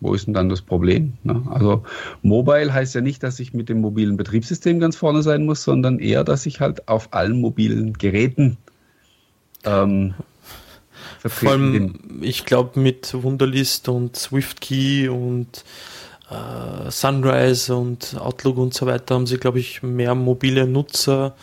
[0.00, 1.14] wo ist denn dann das Problem?
[1.24, 1.42] Ne?
[1.50, 1.84] Also
[2.20, 5.98] Mobile heißt ja nicht, dass ich mit dem mobilen Betriebssystem ganz vorne sein muss, sondern
[5.98, 8.58] eher, dass ich halt auf allen mobilen Geräten
[9.64, 10.14] ähm,
[11.20, 12.22] Vor allem, bin.
[12.22, 15.64] ich glaube, mit Wunderlist und SwiftKey und
[16.32, 21.34] äh, Sunrise und Outlook und so weiter haben sie, glaube ich, mehr mobile Nutzer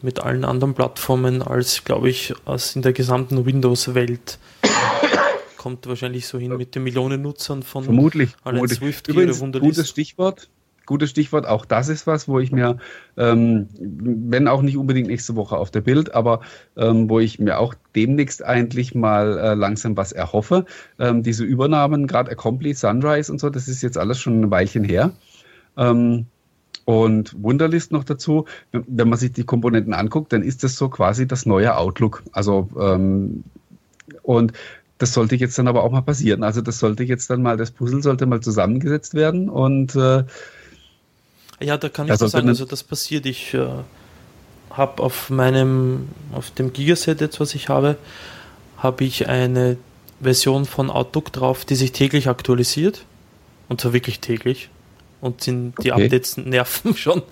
[0.00, 4.38] mit allen anderen Plattformen als, glaube ich, als in der gesamten Windows-Welt.
[5.56, 8.78] Kommt wahrscheinlich so hin mit den Millionen Nutzern von vermutlich, vermutlich.
[8.78, 9.40] Swift Übrigens.
[9.40, 10.48] Gutes Stichwort
[10.86, 11.46] gutes Stichwort.
[11.46, 12.78] Auch das ist was, wo ich mir,
[13.16, 16.40] ähm, wenn auch nicht unbedingt nächste Woche auf der Bild, aber
[16.76, 20.66] ähm, wo ich mir auch demnächst eigentlich mal äh, langsam was erhoffe.
[20.98, 24.84] Ähm, diese Übernahmen, gerade Accompli, Sunrise und so, das ist jetzt alles schon ein Weilchen
[24.84, 25.12] her.
[25.76, 26.26] Ähm,
[26.84, 31.28] und Wunderlist noch dazu, wenn man sich die Komponenten anguckt, dann ist das so quasi
[31.28, 32.24] das neue Outlook.
[32.32, 33.44] Also ähm,
[34.22, 34.52] und
[34.98, 36.42] das sollte jetzt dann aber auch mal passieren.
[36.42, 40.24] Also das sollte jetzt dann mal, das Puzzle sollte mal zusammengesetzt werden und äh,
[41.62, 43.26] ja, da kann ich da sagen, also das passiert.
[43.26, 43.66] Ich äh,
[44.70, 47.96] habe auf meinem, auf dem Gigaset jetzt, was ich habe,
[48.78, 49.76] habe ich eine
[50.20, 53.04] Version von Outlook drauf, die sich täglich aktualisiert.
[53.68, 54.68] Und zwar wirklich täglich.
[55.20, 56.04] Und sind die okay.
[56.04, 57.22] Updates nerven schon.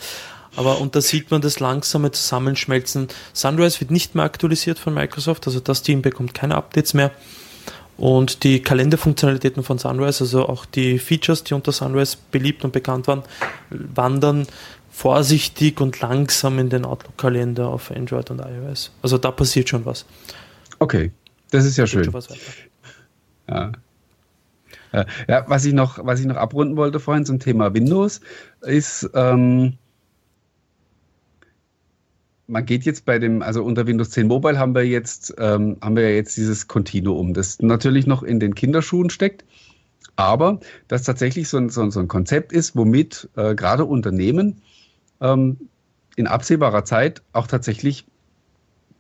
[0.57, 3.09] Aber und da sieht man das langsame Zusammenschmelzen.
[3.33, 7.13] Sunrise wird nicht mehr aktualisiert von Microsoft, also das Team bekommt keine Updates mehr.
[8.01, 13.07] Und die Kalenderfunktionalitäten von Sunrise, also auch die Features, die unter Sunrise beliebt und bekannt
[13.07, 13.23] waren,
[13.69, 14.47] wandern
[14.91, 18.91] vorsichtig und langsam in den Outlook-Kalender auf Android und iOS.
[19.03, 20.07] Also da passiert schon was.
[20.79, 21.11] Okay,
[21.51, 22.11] das ist ja schön.
[23.49, 23.73] Ja.
[25.29, 28.23] Ja, was ich noch, was ich noch abrunden wollte vorhin zum Thema Windows,
[28.63, 29.75] ist, ähm,
[32.51, 35.97] man geht jetzt bei dem, also unter Windows 10 Mobile haben wir jetzt, ähm, haben
[35.97, 39.45] wir ja jetzt dieses Continuum, das natürlich noch in den Kinderschuhen steckt,
[40.17, 44.63] aber das tatsächlich so ein, so ein, so ein Konzept ist, womit äh, gerade Unternehmen
[45.21, 45.69] ähm,
[46.17, 48.07] in absehbarer Zeit auch tatsächlich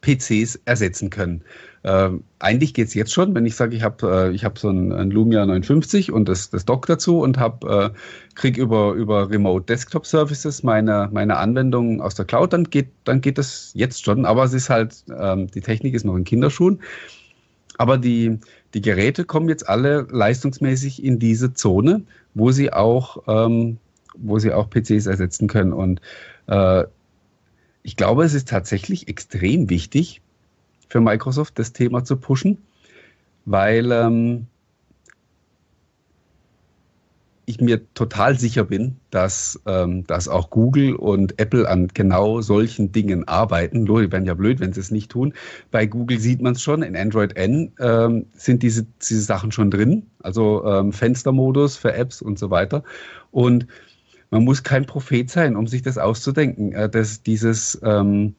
[0.01, 1.43] PCs ersetzen können.
[1.83, 4.93] Ähm, eigentlich geht es jetzt schon, wenn ich sage, ich habe äh, hab so ein,
[4.93, 7.91] ein, Lumia 950 und das, das Dock dazu und äh,
[8.35, 13.23] kriege über, über Remote Desktop Services meine, meine Anwendungen aus der Cloud, dann geht, dann
[13.23, 14.27] geht das jetzt schon.
[14.27, 16.81] Aber es ist halt, ähm, die Technik ist noch in Kinderschuhen.
[17.79, 18.39] Aber die,
[18.75, 22.03] die Geräte kommen jetzt alle leistungsmäßig in diese Zone,
[22.35, 23.79] wo sie auch, ähm,
[24.19, 25.73] wo sie auch PCs ersetzen können.
[25.73, 26.03] Und
[26.47, 26.85] äh,
[27.83, 30.21] ich glaube, es ist tatsächlich extrem wichtig
[30.89, 32.59] für Microsoft, das Thema zu pushen,
[33.45, 34.47] weil ähm,
[37.51, 42.93] ich mir total sicher bin, dass, ähm, dass auch Google und Apple an genau solchen
[42.93, 43.87] Dingen arbeiten.
[43.87, 45.35] Leute wären ja blöd, wenn sie es nicht tun.
[45.71, 49.71] Bei Google sieht man es schon, in Android N ähm, sind diese, diese Sachen schon
[49.71, 52.85] drin, also ähm, Fenstermodus für Apps und so weiter.
[53.33, 53.67] Und
[54.31, 58.35] man muss kein Prophet sein, um sich das auszudenken, äh, dass dieses, ähm,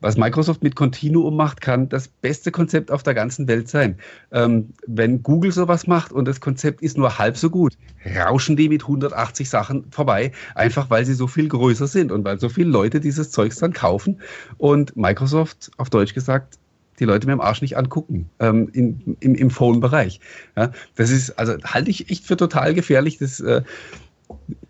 [0.00, 3.96] was Microsoft mit Continuum macht, kann das beste Konzept auf der ganzen Welt sein.
[4.32, 7.72] Ähm, wenn Google sowas macht und das Konzept ist nur halb so gut,
[8.14, 12.38] rauschen die mit 180 Sachen vorbei, einfach weil sie so viel größer sind und weil
[12.38, 14.20] so viele Leute dieses Zeugs dann kaufen
[14.58, 16.58] und Microsoft, auf Deutsch gesagt,
[17.00, 20.20] die Leute mit dem Arsch nicht angucken ähm, in, im, im Phone-Bereich.
[20.56, 23.18] Ja, das ist, also halte ich echt für total gefährlich.
[23.18, 23.62] Das, äh,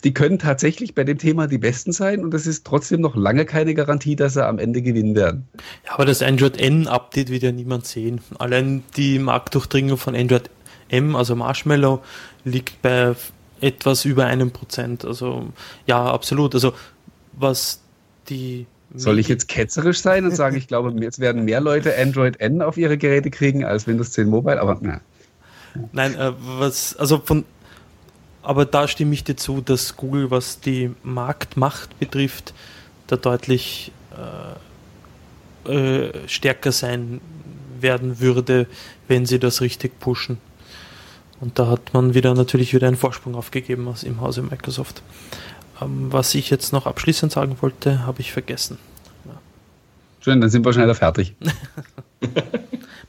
[0.04, 3.44] die können tatsächlich bei dem Thema die Besten sein und das ist trotzdem noch lange
[3.44, 5.48] keine Garantie, dass sie am Ende gewinnen werden.
[5.86, 8.20] Ja, aber das Android N-Update wird ja niemand sehen.
[8.38, 10.50] Allein die Marktdurchdringung von Android
[10.88, 12.02] M, also Marshmallow,
[12.44, 13.14] liegt bei
[13.60, 15.04] etwas über einem Prozent.
[15.04, 15.48] Also
[15.86, 16.54] ja, absolut.
[16.54, 16.74] Also
[17.32, 17.80] was
[18.28, 22.40] die soll ich jetzt ketzerisch sein und sagen, ich glaube, jetzt werden mehr Leute Android
[22.40, 25.00] N auf ihre Geräte kriegen als Windows 10 Mobile, aber na.
[25.92, 27.44] Nein, äh, was, also von
[28.44, 32.54] aber da stimme ich dir zu, dass Google, was die Marktmacht betrifft,
[33.06, 33.90] da deutlich
[35.66, 37.20] äh, äh, stärker sein
[37.80, 38.66] werden würde,
[39.08, 40.38] wenn sie das richtig pushen.
[41.40, 45.02] Und da hat man wieder natürlich wieder einen Vorsprung aufgegeben aus im Hause Microsoft.
[45.80, 48.78] Ähm, was ich jetzt noch abschließend sagen wollte, habe ich vergessen.
[49.24, 49.32] Ja.
[50.20, 51.34] Schön, dann sind wir schneller fertig.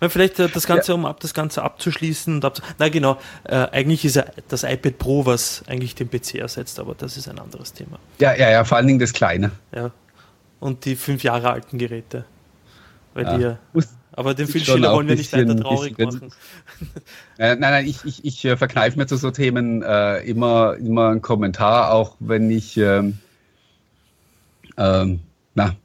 [0.01, 0.95] vielleicht äh, das Ganze, ja.
[0.95, 5.25] um ab, das Ganze abzuschließen und abzu Na genau, äh, eigentlich ist das iPad Pro,
[5.25, 7.99] was eigentlich den PC ersetzt, aber das ist ein anderes Thema.
[8.19, 9.51] Ja, ja, ja, vor allen Dingen das Kleine.
[9.73, 9.91] Ja.
[10.59, 12.25] Und die fünf Jahre alten Geräte.
[13.13, 13.37] Weil ja.
[13.37, 13.59] die ja.
[14.17, 16.31] Aber den Filmschiller wollen wir nicht weiter traurig machen.
[17.37, 21.09] Äh, nein, nein, ich, ich, ich äh, verkneife mir zu so Themen äh, immer, immer
[21.09, 23.19] einen Kommentar, auch wenn ich ähm,
[24.77, 25.19] ähm,
[25.53, 25.75] na,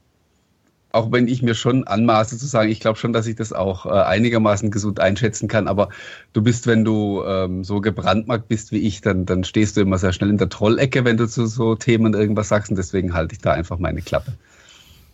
[0.93, 3.87] auch wenn ich mir schon anmaße zu sagen, ich glaube schon, dass ich das auch
[3.87, 5.89] äh, einigermaßen gesund einschätzen kann, aber
[6.33, 9.99] du bist, wenn du ähm, so gebrandmarkt bist wie ich, dann, dann stehst du immer
[9.99, 13.35] sehr schnell in der Trollecke, wenn du zu so Themen irgendwas sagst und deswegen halte
[13.35, 14.33] ich da einfach meine Klappe.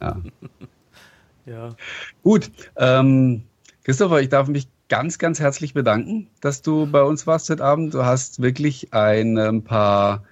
[0.00, 0.20] Ja.
[1.46, 1.76] ja.
[2.22, 3.42] Gut, ähm,
[3.84, 7.92] Christopher, ich darf mich ganz, ganz herzlich bedanken, dass du bei uns warst heute Abend.
[7.92, 10.24] Du hast wirklich ein, ein paar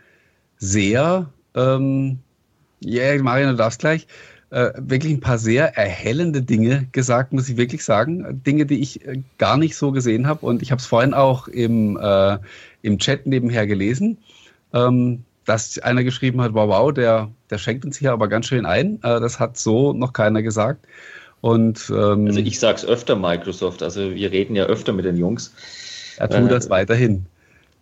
[0.58, 2.20] sehr, ähm,
[2.80, 4.06] ja, yeah, Marian, du darfst gleich,
[4.54, 8.40] äh, wirklich ein paar sehr erhellende Dinge gesagt, muss ich wirklich sagen.
[8.46, 10.46] Dinge, die ich äh, gar nicht so gesehen habe.
[10.46, 12.38] Und ich habe es vorhin auch im, äh,
[12.82, 14.18] im Chat nebenher gelesen,
[14.72, 18.64] ähm, dass einer geschrieben hat, wow, wow, der, der schenkt uns hier aber ganz schön
[18.64, 19.00] ein.
[19.02, 20.86] Äh, das hat so noch keiner gesagt.
[21.40, 25.16] Und, ähm, also ich sage es öfter Microsoft, also wir reden ja öfter mit den
[25.16, 25.52] Jungs.
[26.16, 27.26] Er tut das äh, weiterhin.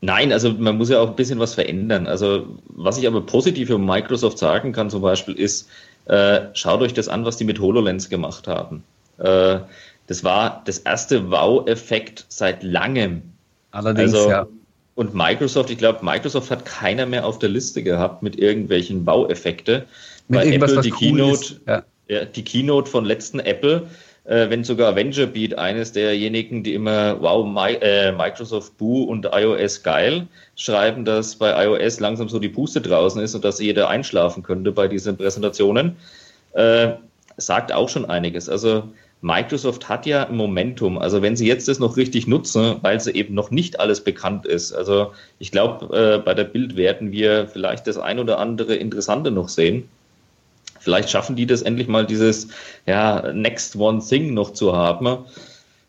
[0.00, 2.06] Nein, also man muss ja auch ein bisschen was verändern.
[2.06, 5.68] Also was ich aber positiv über Microsoft sagen kann zum Beispiel ist,
[6.06, 8.84] äh, schaut euch das an, was die mit HoloLens gemacht haben.
[9.18, 9.60] Äh,
[10.06, 13.22] das war das erste Wow-Effekt seit langem.
[13.70, 14.46] Allerdings, also, ja.
[14.94, 19.86] Und Microsoft, ich glaube, Microsoft hat keiner mehr auf der Liste gehabt mit irgendwelchen Wow-Effekte.
[20.28, 21.82] Weil Apple die Keynote, ja.
[22.08, 23.88] Ja, die Keynote von letzten Apple,
[24.24, 29.28] äh, wenn sogar Avenger Beat eines derjenigen, die immer Wow, My, äh, Microsoft Boo und
[29.32, 33.88] iOS geil schreiben, dass bei iOS langsam so die Puste draußen ist und dass jeder
[33.88, 35.96] einschlafen könnte bei diesen Präsentationen,
[36.52, 36.92] äh,
[37.36, 38.48] sagt auch schon einiges.
[38.48, 38.84] Also
[39.22, 40.98] Microsoft hat ja Momentum.
[40.98, 44.46] Also wenn sie jetzt das noch richtig nutzen, weil sie eben noch nicht alles bekannt
[44.46, 44.72] ist.
[44.72, 49.30] Also ich glaube, äh, bei der Bild werden wir vielleicht das ein oder andere Interessante
[49.30, 49.88] noch sehen.
[50.82, 52.48] Vielleicht schaffen die das endlich mal, dieses
[52.86, 55.24] ja, Next One Thing noch zu haben,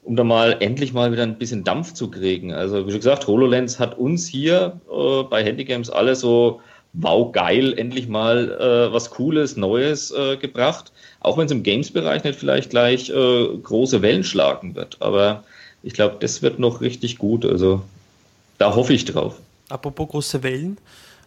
[0.03, 2.53] um da mal endlich mal wieder ein bisschen Dampf zu kriegen.
[2.53, 6.61] Also wie schon gesagt, HoloLens hat uns hier äh, bei Handygames alle so
[6.93, 10.91] wow geil, endlich mal äh, was Cooles, Neues äh, gebracht.
[11.21, 14.97] Auch wenn es im Games-Bereich nicht vielleicht gleich äh, große Wellen schlagen wird.
[14.99, 15.43] Aber
[15.81, 17.45] ich glaube, das wird noch richtig gut.
[17.45, 17.81] Also
[18.59, 19.39] da hoffe ich drauf.
[19.69, 20.77] Apropos große Wellen,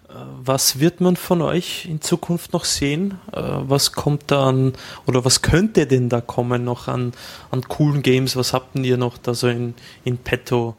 [0.08, 3.18] was wird man von euch in Zukunft noch sehen?
[3.32, 4.72] Äh, was kommt da an,
[5.06, 7.12] oder was könnte denn da kommen noch an,
[7.50, 8.36] an coolen Games?
[8.36, 10.76] Was habt ihr noch da so in, in petto?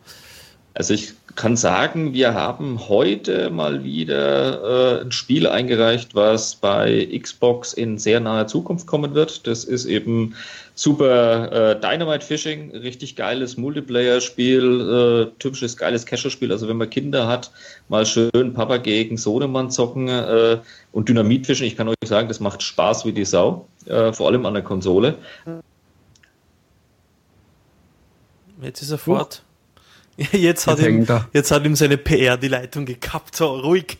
[0.74, 7.08] Also ich kann sagen, wir haben heute mal wieder äh, ein Spiel eingereicht, was bei
[7.22, 9.46] Xbox in sehr naher Zukunft kommen wird.
[9.46, 10.36] Das ist eben
[10.74, 16.52] super äh, Dynamite Fishing, richtig geiles Multiplayer-Spiel, äh, typisches geiles Cacher-Spiel.
[16.52, 17.52] Also wenn man Kinder hat,
[17.88, 20.58] mal schön Papa gegen Sohnemann zocken äh,
[20.92, 21.68] und Dynamit fischen.
[21.68, 24.64] Ich kann euch sagen, das macht Spaß wie die Sau, äh, vor allem an der
[24.64, 25.16] Konsole.
[28.60, 29.44] Jetzt ist er fort.
[30.32, 33.99] Jetzt hat, ihm, jetzt hat ihm seine PR die Leitung gekappt, so ruhig.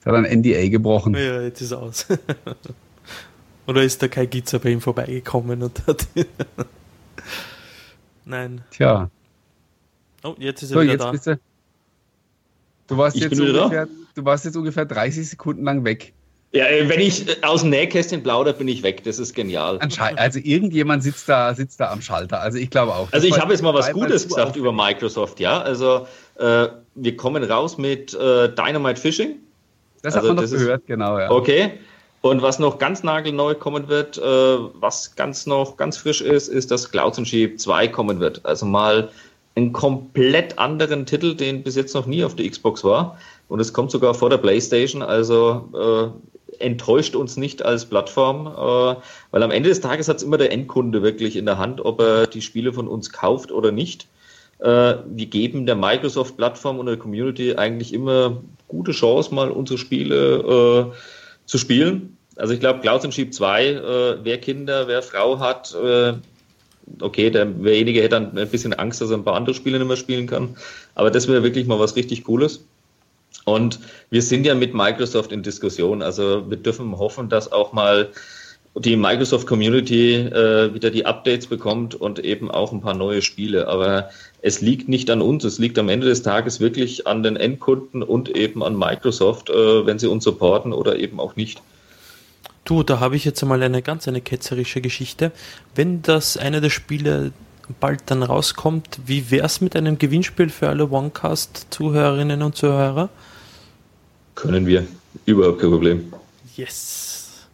[0.00, 1.14] Jetzt hat ein NDA gebrochen.
[1.14, 2.06] Ja, jetzt ist er aus.
[3.68, 6.08] Oder ist der Kai Gitzer bei ihm vorbeigekommen und hat.
[8.24, 8.62] Nein.
[8.70, 9.10] Tja.
[10.24, 11.12] Oh, jetzt ist er so, wieder da.
[11.12, 11.38] Du,
[12.88, 13.86] du, warst jetzt ungefähr,
[14.16, 16.14] du warst jetzt ungefähr 30 Sekunden lang weg.
[16.52, 19.04] Ja, äh, wenn ich äh, aus dem Nähkästchen plaudere, bin ich weg.
[19.04, 19.78] Das ist genial.
[20.16, 22.40] Also irgendjemand sitzt da, sitzt da am Schalter.
[22.40, 23.08] Also ich glaube auch.
[23.12, 25.60] Also ich habe jetzt mal was Gutes gesagt über Microsoft, ja.
[25.60, 29.36] Also äh, wir kommen raus mit äh, Dynamite Fishing.
[30.02, 31.30] Das also, hat man noch gehört, ist, genau, ja.
[31.30, 31.72] Okay.
[32.22, 36.70] Und was noch ganz nagelneu kommen wird, äh, was ganz noch ganz frisch ist, ist,
[36.70, 38.44] dass Clouds and Sheep 2 kommen wird.
[38.44, 39.08] Also mal
[39.54, 43.16] einen komplett anderen Titel, den bis jetzt noch nie auf der Xbox war.
[43.48, 45.02] Und es kommt sogar vor der PlayStation.
[45.02, 46.30] Also äh,
[46.60, 49.00] enttäuscht uns nicht als Plattform, äh,
[49.30, 52.00] weil am Ende des Tages hat es immer der Endkunde wirklich in der Hand, ob
[52.00, 54.06] er die Spiele von uns kauft oder nicht.
[54.60, 60.92] Äh, wir geben der Microsoft-Plattform und der Community eigentlich immer gute Chance, mal unsere Spiele
[60.92, 60.96] äh,
[61.46, 62.16] zu spielen.
[62.36, 66.12] Also ich glaube, Clouds and Sheep 2, äh, wer Kinder, wer Frau hat, äh,
[67.00, 69.96] okay, derjenige hätte dann ein bisschen Angst, dass er ein paar andere Spiele nicht mehr
[69.96, 70.56] spielen kann.
[70.94, 72.64] Aber das wäre wirklich mal was richtig Cooles.
[73.44, 76.02] Und wir sind ja mit Microsoft in Diskussion.
[76.02, 78.10] Also wir dürfen hoffen, dass auch mal
[78.76, 83.66] die Microsoft Community äh, wieder die Updates bekommt und eben auch ein paar neue Spiele.
[83.66, 84.10] Aber
[84.42, 88.02] es liegt nicht an uns, es liegt am Ende des Tages wirklich an den Endkunden
[88.02, 91.60] und eben an Microsoft, äh, wenn sie uns supporten oder eben auch nicht.
[92.64, 95.32] Du, da habe ich jetzt einmal eine ganz eine ketzerische Geschichte.
[95.74, 97.32] Wenn das eine der Spiele
[97.78, 103.08] bald dann rauskommt, wie wäre es mit einem Gewinnspiel für alle OneCast-Zuhörerinnen und Zuhörer?
[104.34, 104.86] Können wir.
[105.26, 106.12] Überhaupt kein Problem.
[106.56, 107.46] Yes.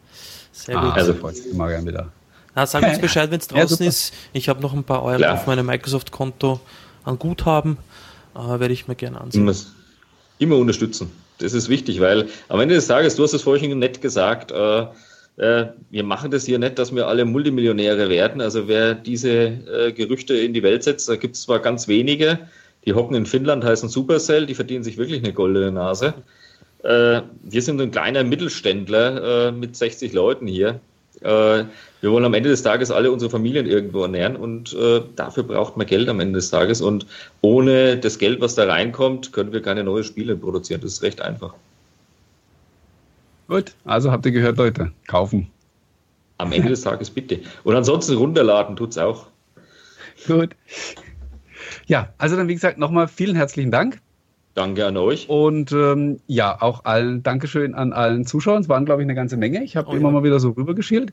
[0.53, 0.95] Sehr ah, gut.
[0.95, 1.15] Also,
[1.55, 2.13] mal gerne wieder.
[2.55, 4.15] Na, sag uns Bescheid, wenn es draußen ja, ist.
[4.33, 5.35] Ich habe noch ein paar Euro Klar.
[5.35, 6.61] auf meinem Microsoft-Konto
[7.05, 7.77] an Guthaben.
[8.35, 9.43] Äh, Werde ich mir gerne ansehen.
[9.43, 9.55] Immer,
[10.39, 11.11] immer, unterstützen.
[11.39, 14.87] Das ist wichtig, weil am Ende des Tages, du hast es vorhin nett gesagt, äh,
[15.37, 18.41] wir machen das hier nicht, dass wir alle Multimillionäre werden.
[18.41, 22.39] Also wer diese äh, Gerüchte in die Welt setzt, da gibt es zwar ganz wenige,
[22.87, 26.15] die hocken in Finnland, heißen Supercell, die verdienen sich wirklich eine goldene Nase.
[26.85, 30.81] Äh, wir sind ein kleiner Mittelständler äh, mit 60 Leuten hier.
[31.21, 31.65] Äh,
[32.01, 35.77] wir wollen am Ende des Tages alle unsere Familien irgendwo ernähren und äh, dafür braucht
[35.77, 36.81] man Geld am Ende des Tages.
[36.81, 37.07] Und
[37.41, 40.81] ohne das Geld, was da reinkommt, können wir keine neuen Spiele produzieren.
[40.81, 41.55] Das ist recht einfach.
[43.49, 44.93] Gut, also habt ihr gehört, Leute.
[45.07, 45.49] Kaufen.
[46.39, 47.41] Am Ende des Tages bitte.
[47.65, 49.29] Und ansonsten runterladen tut es auch.
[50.27, 50.51] Gut.
[51.87, 54.01] Ja, also dann wie gesagt nochmal vielen herzlichen Dank.
[54.55, 55.29] Danke an euch.
[55.29, 58.63] Und ähm, ja, auch allen Dankeschön an allen Zuschauern.
[58.63, 59.63] Es waren, glaube ich, eine ganze Menge.
[59.63, 60.15] Ich habe oh, immer ja.
[60.15, 61.13] mal wieder so rübergeschielt.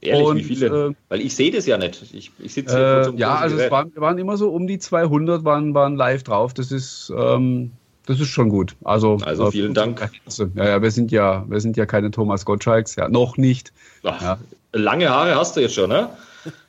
[0.00, 0.88] Ehrlich, und, wie viele?
[0.90, 2.14] Äh, Weil ich sehe das ja nicht.
[2.14, 3.66] Ich, ich sitze hier äh, Ja, also Gerät.
[3.66, 6.54] es waren, waren, immer so um die 200 waren, waren live drauf.
[6.54, 7.72] Das ist, ähm,
[8.08, 8.74] das ist schon gut.
[8.84, 10.10] Also, also vielen äh, Dank.
[10.54, 13.72] Ja, ja, wir sind ja, wir sind ja keine Thomas Gottschalks, ja, noch nicht.
[14.02, 14.38] Ach, ja.
[14.72, 16.08] Lange Haare hast du jetzt schon, ne?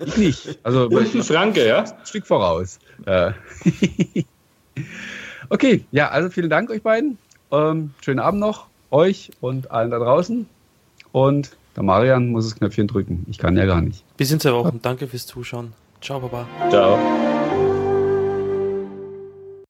[0.06, 0.60] Ich nicht.
[0.64, 1.84] Also Und ein Franke, ja?
[1.84, 2.80] Ein Stück voraus.
[3.06, 3.32] Äh.
[5.49, 7.18] okay, ja, also vielen Dank euch beiden.
[7.52, 10.45] Ähm, schönen Abend noch, euch und allen da draußen.
[11.14, 13.26] Und der Marian muss das Knöpfchen drücken.
[13.30, 14.03] Ich kann ja gar nicht.
[14.18, 14.80] Bis in zwei Wochen.
[14.82, 15.72] Danke fürs Zuschauen.
[16.02, 16.45] Ciao, Baba.
[16.70, 16.99] Ciao.